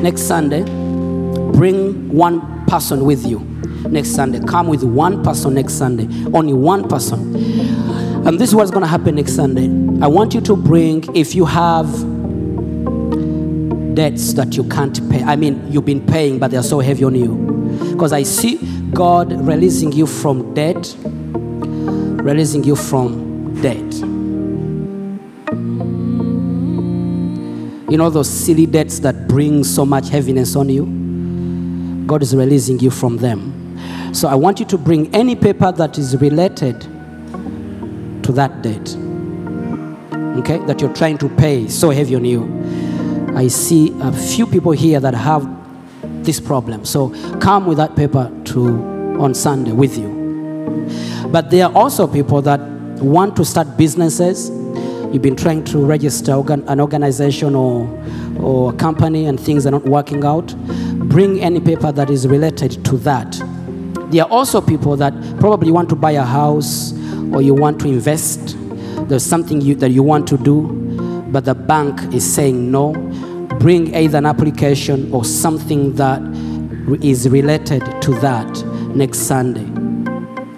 next 0.00 0.22
Sunday, 0.22 0.62
bring 1.52 2.08
one 2.08 2.64
person 2.64 3.04
with 3.04 3.26
you. 3.26 3.40
Next 3.90 4.14
Sunday, 4.14 4.40
come 4.40 4.66
with 4.66 4.82
one 4.82 5.22
person 5.22 5.52
next 5.52 5.74
Sunday. 5.74 6.08
Only 6.32 6.54
one 6.54 6.88
person. 6.88 7.36
And 8.26 8.38
this 8.38 8.48
is 8.48 8.54
what's 8.54 8.70
going 8.70 8.80
to 8.80 8.88
happen 8.88 9.16
next 9.16 9.34
Sunday. 9.34 9.66
I 10.02 10.06
want 10.08 10.32
you 10.32 10.40
to 10.40 10.56
bring, 10.56 11.04
if 11.14 11.34
you 11.34 11.44
have 11.44 11.84
debts 13.94 14.32
that 14.32 14.56
you 14.56 14.64
can't 14.64 14.98
pay, 15.10 15.22
I 15.22 15.36
mean, 15.36 15.70
you've 15.70 15.84
been 15.84 16.06
paying, 16.06 16.38
but 16.38 16.50
they're 16.50 16.62
so 16.62 16.80
heavy 16.80 17.04
on 17.04 17.14
you. 17.14 17.34
Because 17.92 18.14
I 18.14 18.22
see 18.22 18.56
God 18.94 19.32
releasing 19.46 19.92
you 19.92 20.06
from 20.06 20.54
debt, 20.54 20.96
releasing 21.04 22.64
you 22.64 22.74
from 22.74 23.60
debt. 23.60 24.17
You 27.88 27.96
know 27.96 28.10
those 28.10 28.28
silly 28.28 28.66
debts 28.66 28.98
that 29.00 29.28
bring 29.28 29.64
so 29.64 29.86
much 29.86 30.10
heaviness 30.10 30.56
on 30.56 30.68
you? 30.68 32.04
God 32.06 32.22
is 32.22 32.34
releasing 32.36 32.78
you 32.80 32.90
from 32.90 33.16
them. 33.16 34.12
So 34.12 34.28
I 34.28 34.34
want 34.34 34.60
you 34.60 34.66
to 34.66 34.78
bring 34.78 35.14
any 35.14 35.34
paper 35.36 35.72
that 35.72 35.98
is 35.98 36.16
related 36.20 36.80
to 36.80 38.32
that 38.32 38.62
debt. 38.62 38.94
Okay? 40.38 40.58
That 40.66 40.80
you're 40.80 40.92
trying 40.92 41.18
to 41.18 41.28
pay 41.28 41.68
so 41.68 41.90
heavy 41.90 42.14
on 42.14 42.24
you. 42.24 43.34
I 43.34 43.48
see 43.48 43.92
a 44.00 44.12
few 44.12 44.46
people 44.46 44.72
here 44.72 45.00
that 45.00 45.14
have 45.14 45.46
this 46.24 46.40
problem. 46.40 46.84
So 46.84 47.10
come 47.38 47.66
with 47.66 47.78
that 47.78 47.96
paper 47.96 48.30
to 48.46 48.68
on 49.18 49.34
Sunday 49.34 49.72
with 49.72 49.96
you. 49.96 50.18
But 51.30 51.50
there 51.50 51.66
are 51.66 51.74
also 51.74 52.06
people 52.06 52.42
that 52.42 52.60
want 53.00 53.36
to 53.36 53.44
start 53.44 53.76
businesses. 53.76 54.50
You've 55.12 55.22
been 55.22 55.36
trying 55.36 55.64
to 55.64 55.78
register 55.78 56.32
an 56.52 56.80
organization 56.80 57.54
or, 57.54 57.88
or 58.38 58.74
a 58.74 58.76
company 58.76 59.24
and 59.24 59.40
things 59.40 59.66
are 59.66 59.70
not 59.70 59.84
working 59.84 60.22
out. 60.24 60.54
Bring 61.08 61.40
any 61.40 61.60
paper 61.60 61.90
that 61.92 62.10
is 62.10 62.28
related 62.28 62.84
to 62.84 62.98
that. 62.98 63.32
There 64.10 64.22
are 64.24 64.30
also 64.30 64.60
people 64.60 64.96
that 64.96 65.14
probably 65.40 65.70
want 65.70 65.88
to 65.88 65.96
buy 65.96 66.12
a 66.12 66.24
house 66.24 66.92
or 67.32 67.40
you 67.40 67.54
want 67.54 67.80
to 67.80 67.88
invest. 67.88 68.56
There's 69.08 69.24
something 69.24 69.62
you, 69.62 69.74
that 69.76 69.90
you 69.90 70.02
want 70.02 70.28
to 70.28 70.36
do, 70.36 70.68
but 71.30 71.46
the 71.46 71.54
bank 71.54 72.12
is 72.12 72.30
saying 72.30 72.70
no. 72.70 72.92
Bring 73.60 73.94
either 73.94 74.18
an 74.18 74.26
application 74.26 75.12
or 75.12 75.24
something 75.24 75.94
that 75.94 76.20
is 77.02 77.28
related 77.28 77.82
to 78.02 78.12
that 78.20 78.48
next 78.94 79.20
Sunday. 79.20 79.64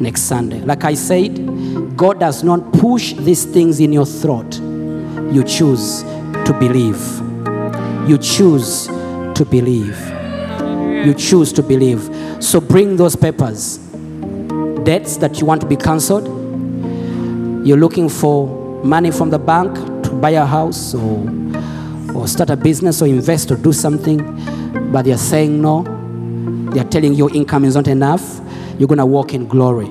Next 0.01 0.23
Sunday. 0.23 0.61
Like 0.61 0.85
I 0.85 0.95
said, 0.95 1.50
God 2.01 2.19
does 2.19 2.43
not 2.43 2.73
push 2.73 3.13
these 3.13 3.45
things 3.45 3.79
in 3.79 3.93
your 3.93 4.07
throat. 4.07 4.59
You 5.35 5.45
choose 5.45 6.03
to 6.47 6.57
believe. 6.59 6.99
You 8.09 8.17
choose 8.17 8.87
to 8.87 9.45
believe. 9.45 10.01
You 11.05 11.13
choose 11.13 11.53
to 11.53 11.63
believe. 11.63 12.09
So 12.43 12.59
bring 12.59 12.97
those 12.97 13.17
papers. 13.17 13.77
Debts 14.83 15.19
that 15.19 15.41
you 15.41 15.47
want 15.47 15.61
to 15.61 15.67
be 15.67 15.77
cancelled. 15.77 16.25
You're 17.67 17.77
looking 17.77 18.09
for 18.09 18.49
money 18.83 19.11
from 19.11 19.29
the 19.29 19.39
bank 19.39 19.75
to 20.05 20.11
buy 20.23 20.31
a 20.31 20.47
house 20.47 20.95
or, 20.95 21.31
or 22.15 22.27
start 22.27 22.49
a 22.49 22.57
business 22.57 23.03
or 23.03 23.09
invest 23.09 23.51
or 23.51 23.57
do 23.57 23.75
something, 23.75 24.91
but 24.91 25.05
they're 25.05 25.19
saying 25.19 25.61
no. 25.61 25.83
They're 26.73 26.85
telling 26.85 27.13
you 27.13 27.19
your 27.29 27.37
income 27.37 27.67
is 27.67 27.75
not 27.75 27.89
enough. 27.89 28.41
You're 28.79 28.89
going 28.89 28.97
to 28.97 29.05
walk 29.05 29.35
in 29.35 29.47
glory, 29.47 29.91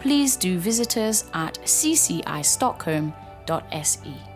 please 0.00 0.36
do 0.36 0.58
visit 0.58 0.96
us 0.96 1.24
at 1.34 1.58
ccistockholm.se. 1.64 4.29